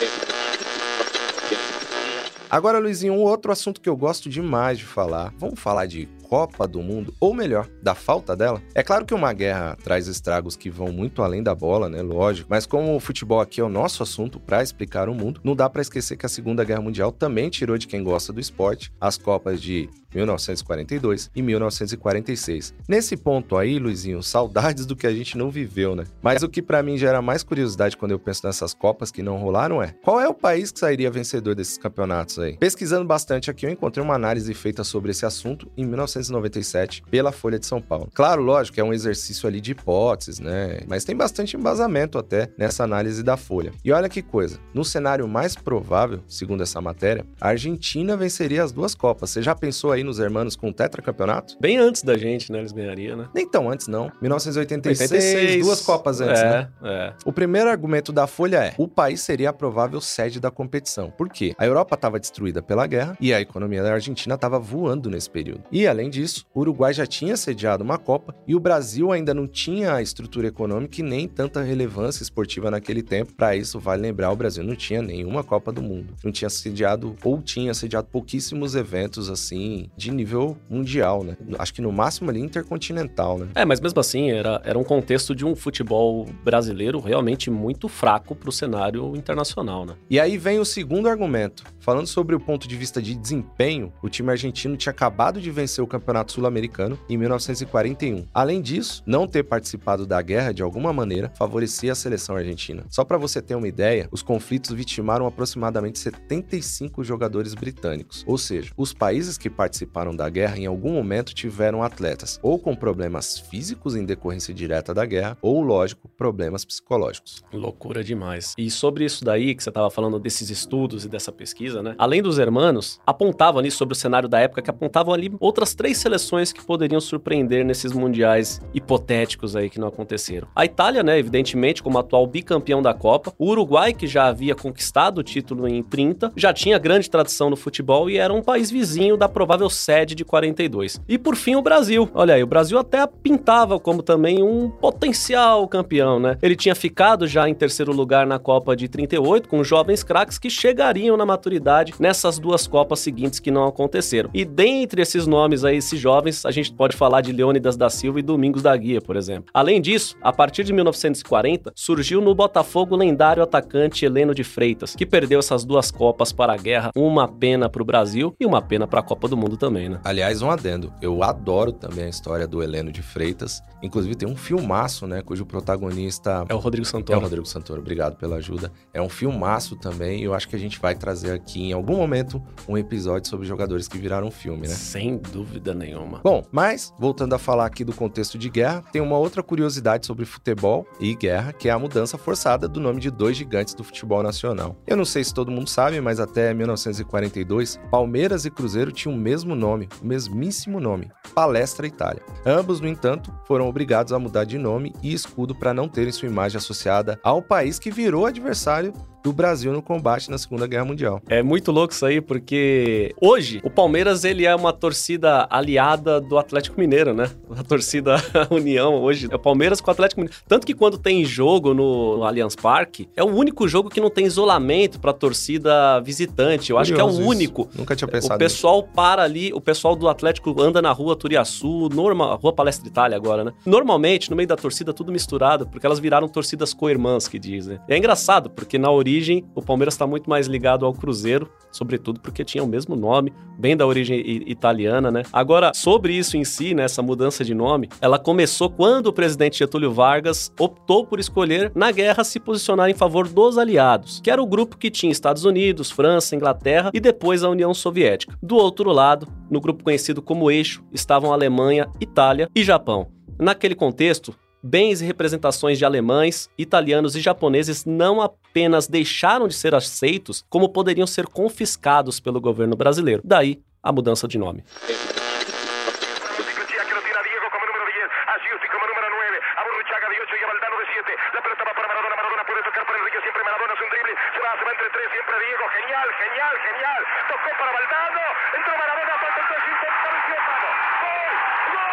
Agora, 2.50 2.78
Luizinho, 2.78 3.12
um 3.12 3.22
outro 3.22 3.52
assunto 3.52 3.80
que 3.80 3.90
eu 3.90 3.96
gosto 3.96 4.30
demais 4.30 4.78
de 4.78 4.84
falar. 4.84 5.32
Vamos 5.36 5.60
falar 5.60 5.84
de 5.84 6.08
Copa 6.32 6.66
do 6.66 6.80
Mundo, 6.80 7.12
ou 7.20 7.34
melhor, 7.34 7.68
da 7.82 7.94
falta 7.94 8.34
dela? 8.34 8.62
É 8.74 8.82
claro 8.82 9.04
que 9.04 9.12
uma 9.12 9.34
guerra 9.34 9.76
traz 9.84 10.06
estragos 10.06 10.56
que 10.56 10.70
vão 10.70 10.90
muito 10.90 11.22
além 11.22 11.42
da 11.42 11.54
bola, 11.54 11.90
né? 11.90 12.00
Lógico. 12.00 12.48
Mas 12.50 12.64
como 12.64 12.96
o 12.96 13.00
futebol 13.00 13.38
aqui 13.38 13.60
é 13.60 13.64
o 13.64 13.68
nosso 13.68 14.02
assunto 14.02 14.40
para 14.40 14.62
explicar 14.62 15.10
o 15.10 15.14
mundo, 15.14 15.42
não 15.44 15.54
dá 15.54 15.68
para 15.68 15.82
esquecer 15.82 16.16
que 16.16 16.24
a 16.24 16.30
Segunda 16.30 16.64
Guerra 16.64 16.80
Mundial 16.80 17.12
também 17.12 17.50
tirou 17.50 17.76
de 17.76 17.86
quem 17.86 18.02
gosta 18.02 18.32
do 18.32 18.40
esporte 18.40 18.90
as 18.98 19.18
Copas 19.18 19.60
de 19.60 19.90
1942 20.14 21.30
e 21.34 21.42
1946. 21.42 22.74
Nesse 22.88 23.16
ponto 23.16 23.56
aí, 23.56 23.78
Luizinho, 23.78 24.22
saudades 24.22 24.86
do 24.86 24.96
que 24.96 25.06
a 25.06 25.12
gente 25.12 25.36
não 25.36 25.50
viveu, 25.50 25.94
né? 25.94 26.04
Mas 26.22 26.42
o 26.42 26.48
que 26.48 26.62
para 26.62 26.82
mim 26.82 26.96
gera 26.96 27.22
mais 27.22 27.42
curiosidade 27.42 27.96
quando 27.96 28.12
eu 28.12 28.18
penso 28.18 28.46
nessas 28.46 28.74
Copas 28.74 29.10
que 29.10 29.22
não 29.22 29.36
rolaram 29.36 29.82
é: 29.82 29.94
qual 30.02 30.20
é 30.20 30.28
o 30.28 30.34
país 30.34 30.72
que 30.72 30.78
sairia 30.78 31.10
vencedor 31.10 31.54
desses 31.54 31.78
campeonatos 31.78 32.38
aí? 32.38 32.56
Pesquisando 32.56 33.04
bastante 33.04 33.50
aqui, 33.50 33.66
eu 33.66 33.70
encontrei 33.70 34.04
uma 34.04 34.14
análise 34.14 34.52
feita 34.54 34.84
sobre 34.84 35.10
esse 35.10 35.24
assunto 35.24 35.70
em 35.76 35.84
1997 35.84 37.02
pela 37.10 37.32
Folha 37.32 37.58
de 37.58 37.66
São 37.66 37.80
Paulo. 37.80 38.08
Claro, 38.14 38.42
lógico, 38.42 38.80
é 38.80 38.84
um 38.84 38.92
exercício 38.92 39.48
ali 39.48 39.60
de 39.60 39.72
hipóteses, 39.72 40.38
né? 40.38 40.80
Mas 40.86 41.04
tem 41.04 41.16
bastante 41.16 41.56
embasamento 41.56 42.18
até 42.18 42.48
nessa 42.56 42.84
análise 42.84 43.22
da 43.22 43.36
Folha. 43.36 43.72
E 43.84 43.92
olha 43.92 44.08
que 44.08 44.22
coisa, 44.22 44.58
no 44.74 44.84
cenário 44.84 45.26
mais 45.28 45.54
provável, 45.54 46.20
segundo 46.28 46.62
essa 46.62 46.80
matéria, 46.80 47.24
a 47.40 47.48
Argentina 47.48 48.16
venceria 48.16 48.62
as 48.62 48.72
duas 48.72 48.94
Copas. 48.94 49.30
Você 49.30 49.42
já 49.42 49.54
pensou 49.54 49.92
aí 49.92 50.01
nos 50.02 50.18
hermanos 50.18 50.56
com 50.56 50.68
o 50.68 50.72
tetracampeonato? 50.72 51.56
Bem 51.60 51.78
antes 51.78 52.02
da 52.02 52.16
gente, 52.16 52.50
né? 52.50 52.58
Eles 52.58 52.72
ganhariam, 52.72 53.16
né? 53.16 53.28
Nem 53.34 53.48
tão 53.48 53.70
antes, 53.70 53.88
não. 53.88 54.10
1986, 54.20 55.10
86, 55.10 55.64
duas 55.64 55.80
Copas 55.82 56.20
antes, 56.20 56.40
é, 56.40 56.50
né? 56.50 56.68
É. 56.82 57.12
O 57.24 57.32
primeiro 57.32 57.68
argumento 57.68 58.12
da 58.12 58.26
Folha 58.26 58.64
é: 58.64 58.74
o 58.78 58.88
país 58.88 59.20
seria 59.20 59.50
a 59.50 59.52
provável 59.52 60.00
sede 60.00 60.40
da 60.40 60.50
competição. 60.50 61.10
Por 61.10 61.28
quê? 61.28 61.54
A 61.58 61.66
Europa 61.66 61.94
estava 61.94 62.18
destruída 62.18 62.62
pela 62.62 62.86
guerra 62.86 63.16
e 63.20 63.32
a 63.32 63.40
economia 63.40 63.82
da 63.82 63.92
Argentina 63.92 64.34
estava 64.34 64.58
voando 64.58 65.10
nesse 65.10 65.30
período. 65.30 65.64
E 65.70 65.86
além 65.86 66.10
disso, 66.10 66.46
o 66.54 66.60
Uruguai 66.60 66.92
já 66.92 67.06
tinha 67.06 67.36
sediado 67.36 67.84
uma 67.84 67.98
Copa 67.98 68.34
e 68.46 68.54
o 68.54 68.60
Brasil 68.60 69.12
ainda 69.12 69.34
não 69.34 69.46
tinha 69.46 69.94
a 69.94 70.02
estrutura 70.02 70.48
econômica 70.48 71.00
e 71.00 71.02
nem 71.02 71.28
tanta 71.28 71.62
relevância 71.62 72.22
esportiva 72.22 72.70
naquele 72.70 73.02
tempo. 73.02 73.32
Para 73.34 73.56
isso, 73.56 73.78
vale 73.78 74.02
lembrar, 74.02 74.30
o 74.30 74.36
Brasil 74.36 74.64
não 74.64 74.74
tinha 74.74 75.02
nenhuma 75.02 75.44
Copa 75.44 75.72
do 75.72 75.82
Mundo. 75.82 76.14
Não 76.24 76.32
tinha 76.32 76.48
sediado 76.48 77.16
ou 77.22 77.40
tinha 77.40 77.74
sediado 77.74 78.08
pouquíssimos 78.10 78.74
eventos 78.74 79.30
assim 79.30 79.90
de 79.96 80.10
nível 80.10 80.56
mundial, 80.68 81.22
né? 81.22 81.36
Acho 81.58 81.74
que 81.74 81.82
no 81.82 81.92
máximo 81.92 82.30
ali 82.30 82.40
intercontinental, 82.40 83.38
né? 83.38 83.48
É, 83.54 83.64
mas 83.64 83.80
mesmo 83.80 84.00
assim, 84.00 84.30
era, 84.30 84.60
era 84.64 84.78
um 84.78 84.84
contexto 84.84 85.34
de 85.34 85.44
um 85.44 85.54
futebol 85.54 86.26
brasileiro 86.44 87.00
realmente 87.00 87.50
muito 87.50 87.88
fraco 87.88 88.34
pro 88.34 88.50
cenário 88.50 89.14
internacional, 89.16 89.84
né? 89.84 89.94
E 90.08 90.18
aí 90.18 90.38
vem 90.38 90.58
o 90.58 90.64
segundo 90.64 91.08
argumento. 91.08 91.64
Falando 91.78 92.06
sobre 92.06 92.34
o 92.34 92.40
ponto 92.40 92.66
de 92.66 92.76
vista 92.76 93.02
de 93.02 93.14
desempenho, 93.14 93.92
o 94.02 94.08
time 94.08 94.30
argentino 94.30 94.76
tinha 94.76 94.90
acabado 94.90 95.40
de 95.40 95.50
vencer 95.50 95.82
o 95.82 95.86
Campeonato 95.86 96.32
Sul-Americano 96.32 96.98
em 97.08 97.16
1941. 97.16 98.26
Além 98.32 98.60
disso, 98.62 99.02
não 99.06 99.26
ter 99.26 99.42
participado 99.42 100.06
da 100.06 100.22
guerra 100.22 100.52
de 100.52 100.62
alguma 100.62 100.92
maneira 100.92 101.32
favorecia 101.36 101.92
a 101.92 101.96
seleção 101.96 102.36
argentina. 102.36 102.84
Só 102.88 103.04
para 103.04 103.18
você 103.18 103.42
ter 103.42 103.54
uma 103.54 103.68
ideia, 103.68 104.08
os 104.10 104.22
conflitos 104.22 104.74
vitimaram 104.74 105.26
aproximadamente 105.26 105.98
75 105.98 107.02
jogadores 107.02 107.54
britânicos. 107.54 108.24
Ou 108.26 108.38
seja, 108.38 108.72
os 108.76 108.92
países 108.92 109.36
que 109.36 109.50
participaram 109.50 109.81
da 110.16 110.28
guerra 110.28 110.58
em 110.58 110.66
algum 110.66 110.92
momento 110.92 111.34
tiveram 111.34 111.82
atletas 111.82 112.38
ou 112.42 112.58
com 112.58 112.74
problemas 112.74 113.38
físicos 113.38 113.96
em 113.96 114.04
decorrência 114.04 114.52
direta 114.52 114.92
da 114.92 115.04
guerra, 115.04 115.36
ou, 115.40 115.60
lógico, 115.60 116.08
problemas 116.08 116.64
psicológicos. 116.64 117.42
Loucura 117.52 118.02
demais. 118.02 118.54
E 118.58 118.70
sobre 118.70 119.04
isso 119.04 119.24
daí 119.24 119.54
que 119.54 119.62
você 119.62 119.70
estava 119.70 119.90
falando 119.90 120.18
desses 120.18 120.50
estudos 120.50 121.04
e 121.04 121.08
dessa 121.08 121.30
pesquisa, 121.30 121.82
né? 121.82 121.94
Além 121.98 122.22
dos 122.22 122.38
hermanos, 122.38 123.00
apontavam 123.06 123.60
ali 123.60 123.70
sobre 123.70 123.92
o 123.92 123.96
cenário 123.96 124.28
da 124.28 124.40
época 124.40 124.62
que 124.62 124.70
apontavam 124.70 125.14
ali 125.14 125.32
outras 125.38 125.74
três 125.74 125.98
seleções 125.98 126.52
que 126.52 126.64
poderiam 126.64 127.00
surpreender 127.00 127.64
nesses 127.64 127.92
mundiais 127.92 128.60
hipotéticos 128.74 129.54
aí 129.56 129.70
que 129.70 129.80
não 129.80 129.88
aconteceram. 129.88 130.48
A 130.54 130.64
Itália, 130.64 131.02
né, 131.02 131.18
evidentemente, 131.18 131.82
como 131.82 131.98
atual 131.98 132.26
bicampeão 132.26 132.82
da 132.82 132.94
Copa, 132.94 133.32
o 133.38 133.50
Uruguai 133.50 133.92
que 133.92 134.06
já 134.06 134.26
havia 134.26 134.54
conquistado 134.54 135.18
o 135.18 135.22
título 135.22 135.68
em 135.68 135.82
30, 135.82 136.32
já 136.36 136.52
tinha 136.52 136.78
grande 136.78 137.10
tradição 137.10 137.50
no 137.50 137.56
futebol 137.56 138.08
e 138.08 138.16
era 138.16 138.32
um 138.32 138.42
país 138.42 138.70
vizinho 138.70 139.16
da 139.16 139.28
provável 139.28 139.68
sede 139.72 140.14
de 140.14 140.24
42. 140.24 141.00
E 141.08 141.18
por 141.18 141.36
fim 141.36 141.56
o 141.56 141.62
Brasil. 141.62 142.08
Olha 142.14 142.34
aí, 142.34 142.42
o 142.42 142.46
Brasil 142.46 142.78
até 142.78 143.06
pintava 143.06 143.78
como 143.78 144.02
também 144.02 144.42
um 144.42 144.68
potencial 144.70 145.66
campeão, 145.66 146.20
né? 146.20 146.36
Ele 146.42 146.54
tinha 146.54 146.74
ficado 146.74 147.26
já 147.26 147.48
em 147.48 147.54
terceiro 147.54 147.92
lugar 147.92 148.26
na 148.26 148.38
Copa 148.38 148.76
de 148.76 148.88
38 148.88 149.48
com 149.48 149.64
jovens 149.64 150.02
craques 150.02 150.38
que 150.38 150.50
chegariam 150.50 151.16
na 151.16 151.26
maturidade 151.26 151.94
nessas 151.98 152.38
duas 152.38 152.66
Copas 152.66 153.00
seguintes 153.00 153.40
que 153.40 153.50
não 153.50 153.66
aconteceram. 153.66 154.30
E 154.32 154.44
dentre 154.44 155.02
esses 155.02 155.26
nomes 155.26 155.64
aí, 155.64 155.76
esses 155.76 155.98
jovens, 155.98 156.44
a 156.44 156.50
gente 156.50 156.72
pode 156.72 156.96
falar 156.96 157.20
de 157.20 157.32
Leônidas 157.32 157.76
da 157.76 157.88
Silva 157.90 158.20
e 158.20 158.22
Domingos 158.22 158.62
da 158.62 158.76
Guia, 158.76 159.00
por 159.00 159.16
exemplo. 159.16 159.50
Além 159.52 159.80
disso, 159.80 160.16
a 160.22 160.32
partir 160.32 160.64
de 160.64 160.72
1940, 160.72 161.72
surgiu 161.74 162.20
no 162.20 162.34
Botafogo 162.34 162.94
o 162.94 162.98
lendário 162.98 163.42
atacante 163.42 164.04
Heleno 164.04 164.34
de 164.34 164.44
Freitas, 164.44 164.94
que 164.94 165.06
perdeu 165.06 165.38
essas 165.38 165.64
duas 165.64 165.90
Copas 165.90 166.32
para 166.32 166.52
a 166.52 166.56
guerra, 166.56 166.90
uma 166.96 167.28
pena 167.28 167.68
para 167.68 167.82
o 167.82 167.84
Brasil 167.84 168.34
e 168.38 168.46
uma 168.46 168.62
pena 168.62 168.86
para 168.86 169.00
a 169.00 169.02
Copa 169.02 169.28
do 169.28 169.36
Mundo 169.36 169.56
também, 169.62 169.88
né? 169.88 170.00
Aliás, 170.02 170.42
um 170.42 170.50
adendo. 170.50 170.92
Eu 171.00 171.22
adoro 171.22 171.70
também 171.72 172.04
a 172.06 172.08
história 172.08 172.48
do 172.48 172.62
Heleno 172.62 172.90
de 172.90 173.00
Freitas. 173.00 173.62
Inclusive, 173.80 174.14
tem 174.16 174.28
um 174.28 174.34
filmaço, 174.36 175.06
né? 175.06 175.22
Cujo 175.22 175.46
protagonista. 175.46 176.44
É 176.48 176.54
o 176.54 176.58
Rodrigo 176.58 176.86
É 176.86 176.90
Santoro. 176.90 177.18
o 177.18 177.22
Rodrigo 177.22 177.46
Santoro, 177.46 177.80
obrigado 177.80 178.16
pela 178.16 178.36
ajuda. 178.36 178.72
É 178.92 179.00
um 179.00 179.08
filmaço 179.08 179.76
também, 179.76 180.20
e 180.20 180.24
eu 180.24 180.34
acho 180.34 180.48
que 180.48 180.56
a 180.56 180.58
gente 180.58 180.80
vai 180.80 180.94
trazer 180.94 181.32
aqui 181.32 181.62
em 181.62 181.72
algum 181.72 181.96
momento 181.96 182.42
um 182.68 182.76
episódio 182.76 183.28
sobre 183.30 183.46
jogadores 183.46 183.86
que 183.86 183.98
viraram 183.98 184.30
filme, 184.30 184.62
né? 184.66 184.74
Sem 184.74 185.16
dúvida 185.18 185.72
nenhuma. 185.72 186.20
Bom, 186.24 186.42
mas 186.50 186.92
voltando 186.98 187.34
a 187.34 187.38
falar 187.38 187.66
aqui 187.66 187.84
do 187.84 187.92
contexto 187.92 188.36
de 188.36 188.50
guerra, 188.50 188.82
tem 188.92 189.00
uma 189.00 189.16
outra 189.18 189.42
curiosidade 189.42 190.06
sobre 190.06 190.24
futebol 190.24 190.86
e 191.00 191.14
guerra, 191.14 191.52
que 191.52 191.68
é 191.68 191.72
a 191.72 191.78
mudança 191.78 192.18
forçada 192.18 192.66
do 192.68 192.80
nome 192.80 193.00
de 193.00 193.10
dois 193.10 193.36
gigantes 193.36 193.74
do 193.74 193.84
futebol 193.84 194.22
nacional. 194.22 194.76
Eu 194.86 194.96
não 194.96 195.04
sei 195.04 195.22
se 195.24 195.32
todo 195.32 195.50
mundo 195.50 195.68
sabe, 195.68 196.00
mas 196.00 196.18
até 196.20 196.52
1942, 196.54 197.80
Palmeiras 197.90 198.44
e 198.44 198.50
Cruzeiro 198.50 198.92
tinham 198.92 199.16
o 199.16 199.18
mesmo 199.20 199.41
nome, 199.44 199.88
o 200.00 200.06
mesmíssimo 200.06 200.80
nome, 200.80 201.10
Palestra 201.34 201.86
Itália. 201.86 202.22
Ambos, 202.46 202.80
no 202.80 202.88
entanto, 202.88 203.32
foram 203.46 203.68
obrigados 203.68 204.12
a 204.12 204.18
mudar 204.18 204.44
de 204.44 204.58
nome 204.58 204.92
e 205.02 205.12
escudo 205.12 205.54
para 205.54 205.74
não 205.74 205.88
terem 205.88 206.12
sua 206.12 206.28
imagem 206.28 206.58
associada 206.58 207.18
ao 207.22 207.42
país 207.42 207.78
que 207.78 207.90
virou 207.90 208.26
adversário 208.26 208.92
do 209.22 209.32
Brasil 209.32 209.72
no 209.72 209.80
combate 209.82 210.30
na 210.30 210.38
Segunda 210.38 210.66
Guerra 210.66 210.84
Mundial. 210.84 211.20
É 211.28 211.42
muito 211.42 211.70
louco 211.70 211.92
isso 211.94 212.04
aí, 212.04 212.20
porque 212.20 213.14
hoje 213.20 213.60
o 213.64 213.70
Palmeiras 213.70 214.24
ele 214.24 214.44
é 214.44 214.54
uma 214.54 214.72
torcida 214.72 215.46
aliada 215.50 216.20
do 216.20 216.38
Atlético 216.38 216.80
Mineiro, 216.80 217.14
né? 217.14 217.30
A 217.56 217.62
torcida 217.62 218.16
União 218.50 218.94
hoje 219.02 219.28
é 219.30 219.34
o 219.34 219.38
Palmeiras 219.38 219.80
com 219.80 219.90
o 219.90 219.92
Atlético 219.92 220.20
Mineiro. 220.20 220.40
Tanto 220.48 220.66
que 220.66 220.74
quando 220.74 220.98
tem 220.98 221.24
jogo 221.24 221.74
no, 221.74 222.16
no 222.18 222.24
Allianz 222.24 222.56
Parque, 222.56 223.08
é 223.16 223.22
o 223.22 223.26
único 223.28 223.68
jogo 223.68 223.88
que 223.88 224.00
não 224.00 224.10
tem 224.10 224.24
isolamento 224.26 224.98
pra 224.98 225.12
torcida 225.12 226.00
visitante. 226.00 226.70
Eu 226.70 226.78
acho 226.78 226.92
que 226.92 227.00
é 227.00 227.04
o 227.04 227.06
Curioso 227.06 227.20
isso. 227.22 227.30
único. 227.30 227.68
Nunca 227.76 227.94
tinha 227.94 228.08
O 228.08 228.10
pensado 228.10 228.42
nisso. 228.42 228.54
pessoal 228.56 228.82
para 228.82 229.22
ali, 229.22 229.52
o 229.52 229.60
pessoal 229.60 229.94
do 229.94 230.08
Atlético 230.08 230.60
anda 230.60 230.80
na 230.82 230.90
rua 230.92 231.14
Turiaçu, 231.14 231.88
normal, 231.92 232.36
rua 232.42 232.52
Palestra 232.52 232.88
Itália 232.88 233.16
agora, 233.16 233.44
né? 233.44 233.52
Normalmente, 233.66 234.30
no 234.30 234.36
meio 234.36 234.48
da 234.48 234.56
torcida, 234.56 234.92
tudo 234.92 235.12
misturado, 235.12 235.66
porque 235.66 235.86
elas 235.86 235.98
viraram 235.98 236.26
torcidas 236.28 236.72
co-irmãs, 236.74 237.28
que 237.28 237.38
dizem. 237.38 237.78
E 237.88 237.92
é 237.94 237.98
engraçado, 237.98 238.48
porque 238.50 238.78
na 238.78 238.90
origem, 238.90 239.11
o 239.54 239.62
Palmeiras 239.62 239.94
está 239.94 240.06
muito 240.06 240.28
mais 240.28 240.46
ligado 240.46 240.86
ao 240.86 240.92
Cruzeiro, 240.92 241.50
sobretudo 241.70 242.20
porque 242.20 242.44
tinha 242.44 242.62
o 242.62 242.66
mesmo 242.66 242.94
nome, 242.96 243.32
bem 243.58 243.76
da 243.76 243.86
origem 243.86 244.20
italiana, 244.46 245.10
né? 245.10 245.22
Agora, 245.32 245.72
sobre 245.74 246.14
isso 246.14 246.36
em 246.36 246.44
si, 246.44 246.74
né, 246.74 246.84
essa 246.84 247.02
mudança 247.02 247.44
de 247.44 247.54
nome, 247.54 247.88
ela 248.00 248.18
começou 248.18 248.70
quando 248.70 249.06
o 249.08 249.12
presidente 249.12 249.58
Getúlio 249.58 249.92
Vargas 249.92 250.52
optou 250.58 251.06
por 251.06 251.18
escolher, 251.18 251.72
na 251.74 251.90
guerra, 251.90 252.24
se 252.24 252.38
posicionar 252.38 252.90
em 252.90 252.94
favor 252.94 253.28
dos 253.28 253.58
aliados, 253.58 254.20
que 254.20 254.30
era 254.30 254.42
o 254.42 254.46
grupo 254.46 254.76
que 254.76 254.90
tinha 254.90 255.12
Estados 255.12 255.44
Unidos, 255.44 255.90
França, 255.90 256.36
Inglaterra 256.36 256.90
e 256.92 257.00
depois 257.00 257.42
a 257.42 257.50
União 257.50 257.72
Soviética. 257.74 258.36
Do 258.42 258.56
outro 258.56 258.90
lado, 258.90 259.26
no 259.50 259.60
grupo 259.60 259.84
conhecido 259.84 260.22
como 260.22 260.50
Eixo, 260.50 260.82
estavam 260.92 261.32
Alemanha, 261.32 261.88
Itália 262.00 262.48
e 262.54 262.62
Japão. 262.62 263.08
Naquele 263.38 263.74
contexto, 263.74 264.34
bens 264.62 265.02
e 265.02 265.06
representações 265.06 265.78
de 265.78 265.84
alemães, 265.84 266.48
italianos 266.56 267.16
e 267.16 267.20
japoneses 267.20 267.84
não 267.84 268.20
apenas 268.20 268.86
deixaram 268.86 269.48
de 269.48 269.54
ser 269.54 269.74
aceitos, 269.74 270.44
como 270.48 270.68
poderiam 270.68 271.06
ser 271.06 271.26
confiscados 271.26 272.20
pelo 272.20 272.40
governo 272.40 272.76
brasileiro. 272.76 273.20
Daí 273.24 273.60
a 273.82 273.90
mudança 273.90 274.28
de 274.28 274.38
nome. 274.38 274.62
Ciclechea 274.86 276.84
que 276.86 276.94
lo 276.94 277.02
tira 277.02 277.18
Diego 277.26 277.50
como 277.50 277.66
número 277.66 277.86
10. 277.90 278.06
A 278.30 278.38
Giusti 278.38 278.68
como 278.70 278.86
número 278.86 279.08
9. 279.10 279.40
A 279.58 279.64
Burruchaga 279.66 280.06
de 280.08 280.20
8 280.22 280.30
y 280.38 280.42
a 280.44 280.46
Valdano 280.46 280.78
de 280.78 280.86
7. 280.94 281.10
La 281.34 281.42
pelota 281.42 281.64
va 281.66 281.74
para 281.74 281.88
Maradona. 281.90 282.14
Maradona 282.14 282.44
puede 282.46 282.62
tocar 282.62 282.86
para 282.86 282.98
Enrique. 283.02 283.18
Siempre 283.26 283.42
Maradona 283.42 283.74
es 283.74 283.82
un 283.82 283.90
drible. 283.90 284.14
Se 284.14 284.38
va, 284.38 284.54
se 284.54 284.62
va 284.62 284.70
entre 284.70 284.86
tres. 284.94 285.10
Siempre 285.10 285.34
Diego. 285.42 285.66
Genial, 285.82 286.06
genial, 286.22 286.54
genial. 286.62 287.00
Tocó 287.26 287.50
para 287.58 287.74
Valdano. 287.74 288.22
Entró 288.54 288.70
Maradona. 288.78 289.18
Falta 289.18 289.40
el 289.42 289.46
3. 289.50 289.66
Intervención. 289.66 290.38
Vamos. 290.46 290.70
¡Gol! 291.02 291.26
¡Gol! 291.74 291.90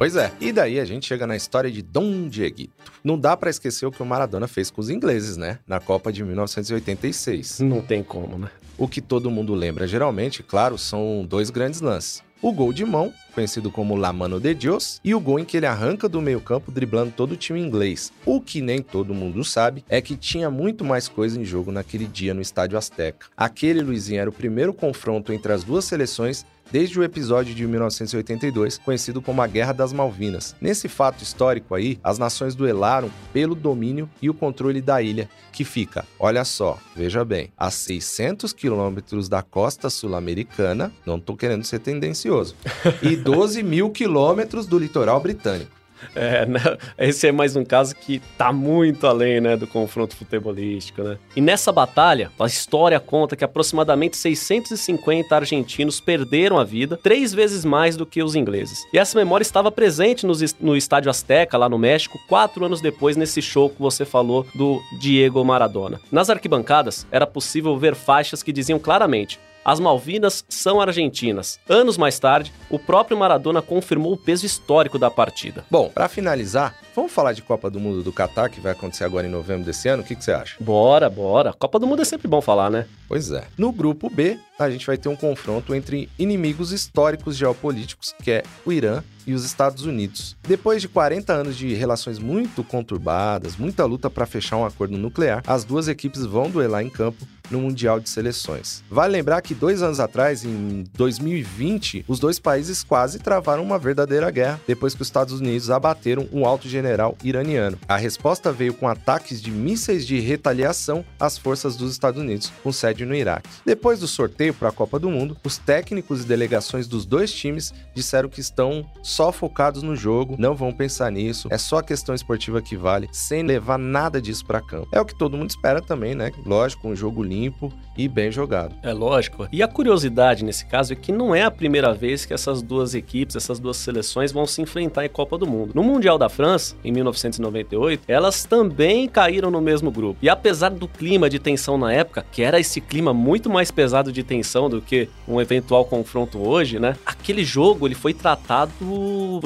Pois 0.06 0.16
é. 0.16 0.32
E 0.40 0.52
daí 0.52 0.80
a 0.80 0.86
gente 0.86 1.08
chega 1.08 1.26
na 1.26 1.36
história 1.36 1.72
de 1.72 1.82
Dom 1.82 2.30
Dieguito. 2.30 2.76
Não 3.04 3.18
dá 3.18 3.36
pra 3.36 3.50
esquecer 3.50 3.88
o 3.88 3.92
que 3.92 4.04
o 4.04 4.06
Maradona 4.06 4.48
fez 4.48 4.70
com 4.70 4.80
os 4.80 4.92
ingleses, 4.92 5.36
né? 5.36 5.58
Na 5.66 5.80
Copa 5.80 6.14
de 6.14 6.24
1986. 6.24 7.62
Não 7.62 7.82
tem 7.82 8.04
como, 8.04 8.38
né? 8.38 8.50
O 8.78 8.88
que 8.88 9.02
todo 9.02 9.32
mundo 9.32 9.56
lembra 9.56 9.88
geralmente, 9.88 10.44
claro, 10.44 10.78
são 10.78 11.26
dois 11.28 11.50
grandes 11.50 11.82
lances. 11.82 12.24
O 12.40 12.52
gol 12.52 12.72
de 12.72 12.86
mão, 12.86 13.12
conhecido 13.34 13.72
como 13.72 13.96
La 13.96 14.14
Mano 14.14 14.40
de 14.40 14.54
Dios, 14.54 15.02
e 15.04 15.16
o 15.16 15.20
gol 15.20 15.40
em 15.40 15.46
que 15.46 15.58
ele 15.58 15.66
arranca 15.66 16.08
do 16.08 16.22
meio-campo 16.22 16.72
driblando 16.72 17.12
todo 17.12 17.32
o 17.32 17.36
time 17.36 17.60
inglês. 17.60 18.14
O 18.24 18.40
que 18.40 18.62
nem 18.62 18.84
todo 18.84 19.16
mundo 19.16 19.44
sabe 19.44 19.84
é 19.90 20.00
que 20.00 20.16
tinha 20.16 20.52
muito 20.52 20.86
mais 20.86 21.08
coisa 21.08 21.42
em 21.42 21.44
jogo 21.44 21.72
naquele 21.72 22.06
dia 22.06 22.36
no 22.36 22.42
Estádio 22.42 22.78
Azteca. 22.78 23.26
Aquele, 23.36 23.82
Luizinho, 23.82 24.22
era 24.22 24.30
o 24.30 24.34
primeiro 24.34 24.72
confronto 24.72 25.34
entre 25.34 25.52
as 25.52 25.64
duas 25.64 25.86
seleções 25.86 26.46
desde 26.72 27.00
o 27.00 27.04
episódio 27.04 27.54
de 27.54 27.66
1982, 27.68 28.78
conhecido 28.78 29.22
como 29.22 29.42
a 29.42 29.48
Guerra 29.48 29.74
das 29.74 29.94
Malvinas. 29.94 30.56
Nesse 30.60 30.88
fato 30.88 31.24
histórico 31.24 31.76
aí, 31.76 32.00
as 32.04 32.18
nações 32.18 32.56
duelaram 32.56 33.12
pelo 33.32 33.56
domínio 33.56 34.10
e 34.22 34.30
o 34.30 34.34
controle 34.34 34.82
da 34.82 35.02
ilha, 35.02 35.30
que 35.52 35.64
fica, 35.64 36.06
olha 36.20 36.44
só, 36.44 36.78
veja 36.96 37.24
bem, 37.24 37.52
a 37.58 37.72
600 37.72 38.54
quilômetros 38.54 39.30
da 39.30 39.42
costa 39.42 39.90
sul-americana, 39.90 40.92
não 41.06 41.20
tô 41.20 41.36
querendo 41.36 41.64
ser 41.64 41.80
tendencioso, 41.80 42.56
e 43.02 43.16
12 43.16 43.64
mil 43.64 43.90
quilômetros 43.90 44.66
do 44.66 44.78
litoral 44.78 45.20
britânico. 45.20 45.75
É, 46.16 46.46
né? 46.46 46.60
esse 46.98 47.28
é 47.28 47.32
mais 47.32 47.56
um 47.56 47.64
caso 47.64 47.96
que 47.96 48.20
tá 48.38 48.52
muito 48.52 49.06
além, 49.06 49.42
né, 49.42 49.58
do 49.58 49.68
confronto 49.68 50.16
futebolístico, 50.16 51.04
né? 51.04 51.18
E 51.36 51.42
nessa 51.42 51.72
batalha, 51.72 52.32
a 52.40 52.46
história 52.46 53.00
conta 53.00 53.36
que 53.36 53.44
aproximadamente 53.44 54.18
650 54.18 55.36
argentinos 55.36 56.00
perderam 56.00 56.58
a 56.58 56.64
vida, 56.64 56.98
três 56.98 57.34
vezes 57.34 57.66
mais 57.66 57.98
do 57.98 58.06
que 58.06 58.24
os 58.24 58.36
ingleses. 58.36 58.86
E 58.94 58.98
essa 58.98 59.18
memória 59.18 59.44
estava 59.44 59.72
presente 59.72 60.26
no 60.60 60.76
Estádio 60.76 61.10
Azteca, 61.10 61.58
lá 61.58 61.68
no 61.68 61.78
México, 61.78 62.18
quatro 62.28 62.66
anos 62.66 62.82
depois, 62.82 63.18
nesse 63.18 63.42
show 63.42 63.70
que 63.70 63.82
você 63.82 64.06
falou 64.06 64.46
do 64.56 64.82
Diego 65.00 65.44
Maradona. 65.44 66.00
Nas 66.12 66.30
arquibancadas, 66.30 67.06
era 67.12 67.28
possível 67.28 67.78
ver 67.78 67.96
faixas 67.96 68.42
que 68.42 68.54
diziam 68.54 68.80
claramente 68.80 69.40
as 69.66 69.80
Malvinas 69.80 70.46
são 70.48 70.80
argentinas. 70.80 71.60
Anos 71.68 71.98
mais 71.98 72.20
tarde, 72.20 72.54
o 72.70 72.78
próprio 72.78 73.18
Maradona 73.18 73.64
confirmou 73.64 74.14
o 74.14 74.18
peso 74.18 74.46
histórico 74.46 75.00
da 75.00 75.10
partida. 75.10 75.66
Bom, 75.72 75.90
para 75.90 76.08
finalizar, 76.08 76.76
vamos 76.96 77.12
falar 77.12 77.34
de 77.34 77.42
Copa 77.42 77.70
do 77.72 77.80
Mundo 77.80 78.04
do 78.04 78.14
Catar, 78.14 78.50
que 78.50 78.62
vai 78.62 78.74
acontecer 78.74 79.04
agora 79.04 79.26
em 79.26 79.32
novembro 79.32 79.66
desse 79.66 79.90
ano? 79.90 80.04
O 80.04 80.06
que, 80.06 80.16
que 80.16 80.24
você 80.24 80.32
acha? 80.32 80.56
Bora, 80.60 81.10
bora. 81.10 81.52
Copa 81.52 81.80
do 81.80 81.88
Mundo 81.88 82.04
é 82.04 82.06
sempre 82.06 82.28
bom 82.28 82.42
falar, 82.42 82.70
né? 82.70 82.86
Pois 83.08 83.32
é. 83.32 83.46
No 83.58 83.72
grupo 83.72 84.08
B, 84.08 84.38
a 84.60 84.70
gente 84.70 84.86
vai 84.86 84.98
ter 84.98 85.10
um 85.10 85.16
confronto 85.16 85.74
entre 85.74 86.08
inimigos 86.20 86.72
históricos 86.72 87.36
geopolíticos, 87.36 88.14
que 88.24 88.32
é 88.32 88.44
o 88.64 88.72
Irã 88.72 89.02
e 89.26 89.34
os 89.34 89.46
Estados 89.46 89.86
Unidos. 89.86 90.36
Depois 90.44 90.82
de 90.82 90.88
40 90.88 91.34
anos 91.34 91.58
de 91.58 91.74
relações 91.74 92.20
muito 92.20 92.64
conturbadas, 92.64 93.58
muita 93.58 93.86
luta 93.86 94.10
para 94.10 94.26
fechar 94.26 94.58
um 94.58 94.66
acordo 94.66 94.98
nuclear, 94.98 95.44
as 95.46 95.64
duas 95.64 95.88
equipes 95.88 96.26
vão 96.26 96.50
duelar 96.50 96.84
em 96.84 96.90
campo 96.90 97.26
no 97.50 97.60
Mundial 97.60 98.00
de 98.00 98.10
Seleções. 98.10 98.84
Vale 98.90 99.14
lembrar 99.14 99.42
que 99.42 99.54
dois 99.54 99.82
anos 99.82 100.00
atrás, 100.00 100.44
em 100.44 100.84
2020, 100.94 102.06
os 102.08 102.20
dois 102.20 102.40
países 102.40 102.84
quase 102.84 103.20
travaram 103.20 103.64
uma 103.64 103.80
verdadeira 103.80 104.30
guerra 104.32 104.60
depois 104.68 104.94
que 104.94 105.02
os 105.02 105.08
Estados 105.08 105.40
Unidos 105.40 105.70
abateram 105.70 106.28
um 106.32 106.46
alto 106.46 106.68
general 106.68 107.18
iraniano. 107.24 107.78
A 107.88 107.98
resposta 107.98 108.52
veio 108.52 108.74
com 108.74 108.88
ataques 108.88 109.42
de 109.42 109.52
mísseis 109.52 110.06
de 110.06 110.20
retaliação 110.20 111.06
às 111.20 111.38
forças 111.38 111.76
dos 111.76 111.92
Estados 111.92 112.22
Unidos, 112.22 112.52
com 112.64 112.72
sede 112.72 113.06
no 113.06 113.16
Iraque. 113.16 113.50
Depois 113.66 114.00
do 114.00 114.08
sorteio 114.08 114.54
para 114.54 114.70
a 114.70 114.72
Copa 114.72 115.00
do 115.00 115.10
Mundo, 115.10 115.38
os 115.44 115.58
técnicos 115.58 116.24
e 116.24 116.28
delegações 116.28 116.88
dos 116.88 117.06
dois 117.06 117.32
times 117.32 117.74
disseram 117.94 118.30
que 118.30 118.42
estão 118.42 118.86
só 119.16 119.32
focados 119.32 119.82
no 119.82 119.96
jogo, 119.96 120.36
não 120.38 120.54
vão 120.54 120.74
pensar 120.74 121.10
nisso, 121.10 121.48
é 121.50 121.58
só 121.58 121.78
a 121.78 121.84
questão 121.84 122.14
esportiva 122.14 122.62
que 122.62 122.76
vale, 122.76 123.08
sem 123.14 123.44
levar 123.44 123.80
nada 123.80 124.22
disso 124.22 124.46
para 124.46 124.60
campo. 124.60 124.90
É 124.92 125.00
o 125.00 125.06
que 125.06 125.16
todo 125.16 125.38
mundo 125.38 125.52
espera 125.52 125.82
também, 125.82 126.14
né? 126.14 126.34
Lógico, 126.46 126.90
um 126.90 126.96
jogo 126.96 127.24
limpo 127.24 127.72
e 127.98 128.10
bem 128.10 128.30
jogado. 128.30 128.76
É 128.84 128.92
lógico. 128.92 129.48
E 129.54 129.64
a 129.64 129.70
curiosidade 129.70 130.44
nesse 130.44 130.66
caso 130.66 130.92
é 130.92 130.98
que 130.98 131.14
não 131.14 131.34
é 131.34 131.44
a 131.44 131.52
primeira 131.52 131.94
vez 131.94 132.26
que 132.26 132.34
essas 132.34 132.62
duas 132.62 132.94
equipes, 132.94 133.38
essas 133.38 133.58
duas 133.58 133.78
seleções 133.78 134.34
vão 134.34 134.46
se 134.46 134.62
enfrentar 134.62 135.06
em 135.06 135.10
Copa 135.10 135.38
do 135.38 135.48
Mundo. 135.48 135.72
No 135.74 135.82
Mundial 135.82 136.18
da 136.18 136.28
França, 136.28 136.76
em 136.84 136.92
1998, 136.92 138.04
elas 138.10 138.44
também 138.44 139.08
caíram 139.08 139.50
no 139.50 139.62
mesmo 139.62 139.90
grupo. 139.90 140.20
E 140.22 140.28
apesar 140.28 140.72
do 140.72 140.90
clima 140.90 141.30
de 141.30 141.40
tensão 141.40 141.78
na 141.78 141.94
época, 141.94 142.26
que 142.34 142.42
era 142.42 142.60
esse 142.60 142.82
clima 142.82 143.14
muito 143.14 143.50
mais 143.50 143.72
pesado 143.72 144.12
de 144.12 144.24
tensão 144.24 144.70
do 144.70 144.82
que 144.82 145.08
um 145.26 145.40
eventual 145.40 145.86
confronto 145.86 146.46
hoje, 146.46 146.80
né? 146.80 146.98
Aquele 147.06 147.46
jogo 147.46 147.88
ele 147.88 147.96
foi 147.96 148.14
tratado 148.14 148.74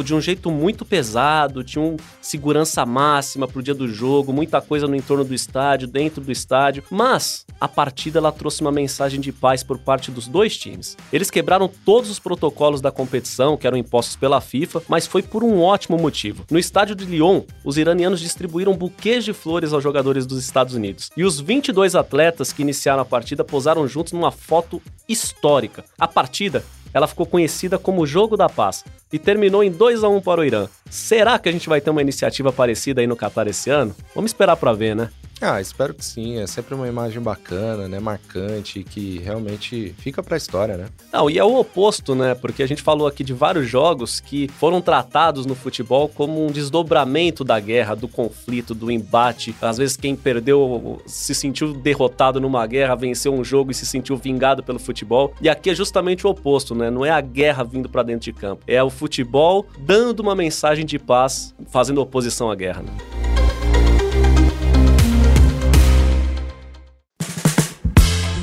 de 0.04 0.14
um 0.14 0.22
jeito 0.22 0.52
muito 0.52 0.86
pesado, 0.86 1.64
tinha 1.64 1.84
um 1.84 1.98
segurança 2.22 2.86
máxima 2.86 3.48
pro 3.48 3.64
dia 3.64 3.74
do 3.74 3.88
jogo, 3.88 4.34
muita 4.34 4.62
coisa 4.62 4.88
no 4.88 4.96
entorno 4.96 5.24
do 5.24 5.34
estádio, 5.34 5.88
dentro 5.88 6.22
do 6.22 6.32
estádio, 6.32 6.84
mas 6.90 7.46
a 7.60 7.68
partida 7.68 8.20
ela 8.20 8.32
trouxe 8.32 8.62
uma 8.62 8.72
mensagem 8.72 9.20
de 9.20 9.32
paz 9.32 9.64
por 9.64 9.78
parte 9.80 10.12
dos 10.12 10.28
dois 10.28 10.58
times. 10.58 10.96
Eles 11.12 11.30
quebraram 11.30 11.70
todos 11.86 12.10
os 12.10 12.20
protocolos 12.20 12.82
da 12.82 12.92
competição 12.92 13.58
que 13.58 13.68
eram 13.68 13.78
impostos 13.78 14.16
pela 14.16 14.42
FIFA, 14.42 14.84
mas 14.88 15.06
foi 15.06 15.22
por 15.22 15.44
um 15.44 15.62
ótimo 15.62 15.98
motivo. 15.98 16.46
No 16.50 16.60
estádio 16.60 16.96
de 16.96 17.06
Lyon, 17.06 17.42
os 17.64 17.78
iranianos 17.78 18.20
distribuíram 18.20 18.76
buquês 18.76 19.26
de 19.26 19.34
flores 19.34 19.74
aos 19.74 19.84
jogadores 19.84 20.26
dos 20.26 20.40
Estados 20.44 20.74
Unidos. 20.74 21.10
E 21.16 21.24
os 21.24 21.40
22 21.40 21.96
atletas 21.96 22.54
que 22.54 22.62
iniciaram 22.62 23.02
a 23.02 23.06
partida 23.06 23.44
posaram 23.44 23.88
juntos 23.88 24.14
numa 24.14 24.32
foto 24.32 24.82
histórica. 25.08 25.84
A 25.98 26.08
partida 26.08 26.64
ela 26.94 27.08
ficou 27.08 27.26
conhecida 27.26 27.78
como 27.78 28.06
Jogo 28.06 28.36
da 28.36 28.50
Paz 28.50 28.84
e 29.12 29.20
terminou 29.20 29.64
em 29.64 29.72
2 29.72 30.04
a 30.04 30.10
1 30.10 30.22
para 30.22 30.42
o 30.42 30.46
Irã. 30.46 30.68
Será 30.90 31.38
que 31.40 31.50
a 31.50 31.52
gente 31.52 31.70
vai 31.70 31.82
ter 31.82 31.90
uma 31.90 32.02
iniciativa 32.02 32.52
parecida 32.52 33.02
aí 33.02 33.08
no 33.08 33.16
Catar 33.16 33.48
esse 33.48 33.70
ano? 33.70 33.96
Vamos 34.16 34.32
esperar 34.32 34.56
para 34.56 34.74
ver, 34.74 34.96
né? 34.96 35.10
Ah, 35.42 35.62
espero 35.62 35.94
que 35.94 36.04
sim. 36.04 36.40
É 36.40 36.48
sempre 36.48 36.76
uma 36.76 36.88
imagem 36.88 37.22
bacana, 37.22 37.88
né? 37.88 38.00
Marcante, 38.00 38.84
que 38.84 39.20
realmente 39.20 39.96
fica 39.98 40.22
pra 40.22 40.38
história, 40.38 40.76
né? 40.76 40.88
Não, 41.12 41.30
e 41.30 41.38
é 41.40 41.44
o 41.44 41.58
oposto, 41.58 42.14
né? 42.14 42.36
Porque 42.36 42.62
a 42.62 42.68
gente 42.68 42.82
falou 42.82 43.08
aqui 43.08 43.24
de 43.24 43.34
vários 43.34 43.68
jogos 43.68 44.20
que 44.20 44.48
foram 44.48 44.82
tratados 44.82 45.46
no 45.46 45.56
futebol 45.56 46.10
como 46.10 46.46
um 46.46 46.52
desdobramento 46.52 47.44
da 47.44 47.60
guerra, 47.60 47.96
do 47.96 48.08
conflito, 48.08 48.76
do 48.76 48.92
embate. 48.92 49.56
Às 49.62 49.78
vezes 49.78 49.96
quem 49.96 50.16
perdeu 50.16 51.02
se 51.06 51.34
sentiu 51.34 51.74
derrotado 51.74 52.42
numa 52.42 52.66
guerra, 52.68 52.96
venceu 52.96 53.34
um 53.34 53.44
jogo 53.44 53.72
e 53.72 53.74
se 53.76 53.86
sentiu 53.86 54.18
vingado 54.18 54.62
pelo 54.62 54.80
futebol. 54.80 55.34
E 55.42 55.48
aqui 55.48 55.70
é 55.70 55.76
justamente 55.76 56.28
o 56.28 56.30
oposto, 56.30 56.76
né? 56.76 56.90
Não 56.90 57.06
é 57.06 57.12
a 57.12 57.22
guerra 57.22 57.64
vindo 57.64 57.88
para 57.88 58.04
dentro 58.04 58.26
de 58.26 58.34
campo. 58.34 58.64
É 58.68 58.84
o 58.84 58.90
futebol 58.90 59.66
dando 59.80 60.20
uma 60.20 60.36
mensagem 60.36 60.86
de 60.86 61.00
paz, 61.00 61.56
fazendo 61.70 62.02
oposição 62.02 62.52
à 62.52 62.56
guerra, 62.56 62.84
né? 62.84 63.19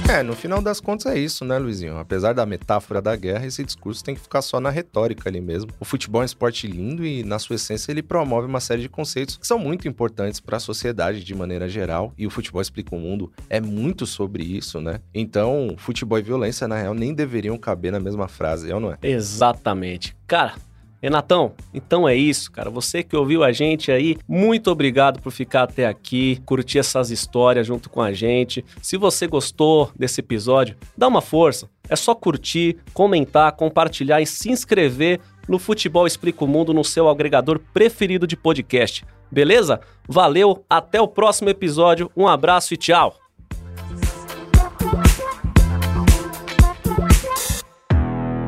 É, 0.08 0.22
no 0.22 0.36
final 0.36 0.62
das 0.62 0.80
contas 0.80 1.12
é 1.12 1.18
isso, 1.18 1.44
né, 1.44 1.58
Luizinho? 1.58 1.98
Apesar 1.98 2.32
da 2.32 2.46
metáfora 2.46 3.02
da 3.02 3.16
guerra, 3.16 3.44
esse 3.44 3.64
discurso 3.64 4.04
tem 4.04 4.14
que 4.14 4.20
ficar 4.20 4.40
só 4.40 4.60
na 4.60 4.70
retórica 4.70 5.28
ali 5.28 5.40
mesmo. 5.40 5.70
O 5.80 5.84
futebol 5.84 6.22
é 6.22 6.24
um 6.24 6.26
esporte 6.26 6.66
lindo 6.68 7.04
e, 7.04 7.24
na 7.24 7.40
sua 7.40 7.56
essência, 7.56 7.90
ele 7.90 8.02
promove 8.02 8.46
uma 8.46 8.60
série 8.60 8.82
de 8.82 8.88
conceitos 8.88 9.36
que 9.36 9.46
são 9.46 9.58
muito 9.58 9.88
importantes 9.88 10.38
para 10.38 10.58
a 10.58 10.60
sociedade 10.60 11.24
de 11.24 11.34
maneira 11.34 11.68
geral. 11.68 12.14
E 12.16 12.24
o 12.24 12.30
futebol 12.30 12.62
explica 12.62 12.94
o 12.94 13.00
mundo 13.00 13.32
é 13.50 13.60
muito 13.60 14.06
sobre 14.06 14.44
isso, 14.44 14.80
né? 14.80 15.00
Então, 15.12 15.74
futebol 15.76 16.18
e 16.18 16.22
violência, 16.22 16.68
na 16.68 16.76
real, 16.76 16.94
nem 16.94 17.12
deveriam 17.12 17.58
caber 17.58 17.90
na 17.90 18.00
mesma 18.00 18.28
frase, 18.28 18.70
é 18.70 18.74
ou 18.74 18.80
não 18.80 18.92
é? 18.92 18.98
Exatamente. 19.02 20.16
Cara, 20.26 20.54
Renatão, 21.02 21.52
então 21.72 22.08
é 22.08 22.14
isso, 22.14 22.50
cara. 22.50 22.70
Você 22.70 23.02
que 23.02 23.16
ouviu 23.16 23.44
a 23.44 23.52
gente 23.52 23.92
aí, 23.92 24.16
muito 24.26 24.70
obrigado 24.70 25.20
por 25.20 25.30
ficar 25.30 25.64
até 25.64 25.86
aqui, 25.86 26.40
curtir 26.46 26.78
essas 26.78 27.10
histórias 27.10 27.66
junto 27.66 27.90
com 27.90 28.00
a 28.00 28.12
gente. 28.12 28.64
Se 28.82 28.96
você 28.96 29.26
gostou 29.26 29.90
desse 29.96 30.20
episódio, 30.20 30.76
dá 30.96 31.06
uma 31.06 31.20
força. 31.20 31.68
É 31.88 31.94
só 31.94 32.14
curtir, 32.14 32.76
comentar, 32.92 33.52
compartilhar 33.52 34.20
e 34.20 34.26
se 34.26 34.50
inscrever 34.50 35.20
no 35.48 35.58
Futebol 35.58 36.06
Explica 36.06 36.44
o 36.44 36.48
Mundo 36.48 36.74
no 36.74 36.82
seu 36.82 37.08
agregador 37.08 37.60
preferido 37.72 38.26
de 38.26 38.36
podcast. 38.36 39.04
Beleza? 39.30 39.80
Valeu, 40.08 40.64
até 40.68 41.00
o 41.00 41.08
próximo 41.08 41.48
episódio. 41.48 42.10
Um 42.16 42.26
abraço 42.26 42.74
e 42.74 42.76
tchau. 42.76 43.25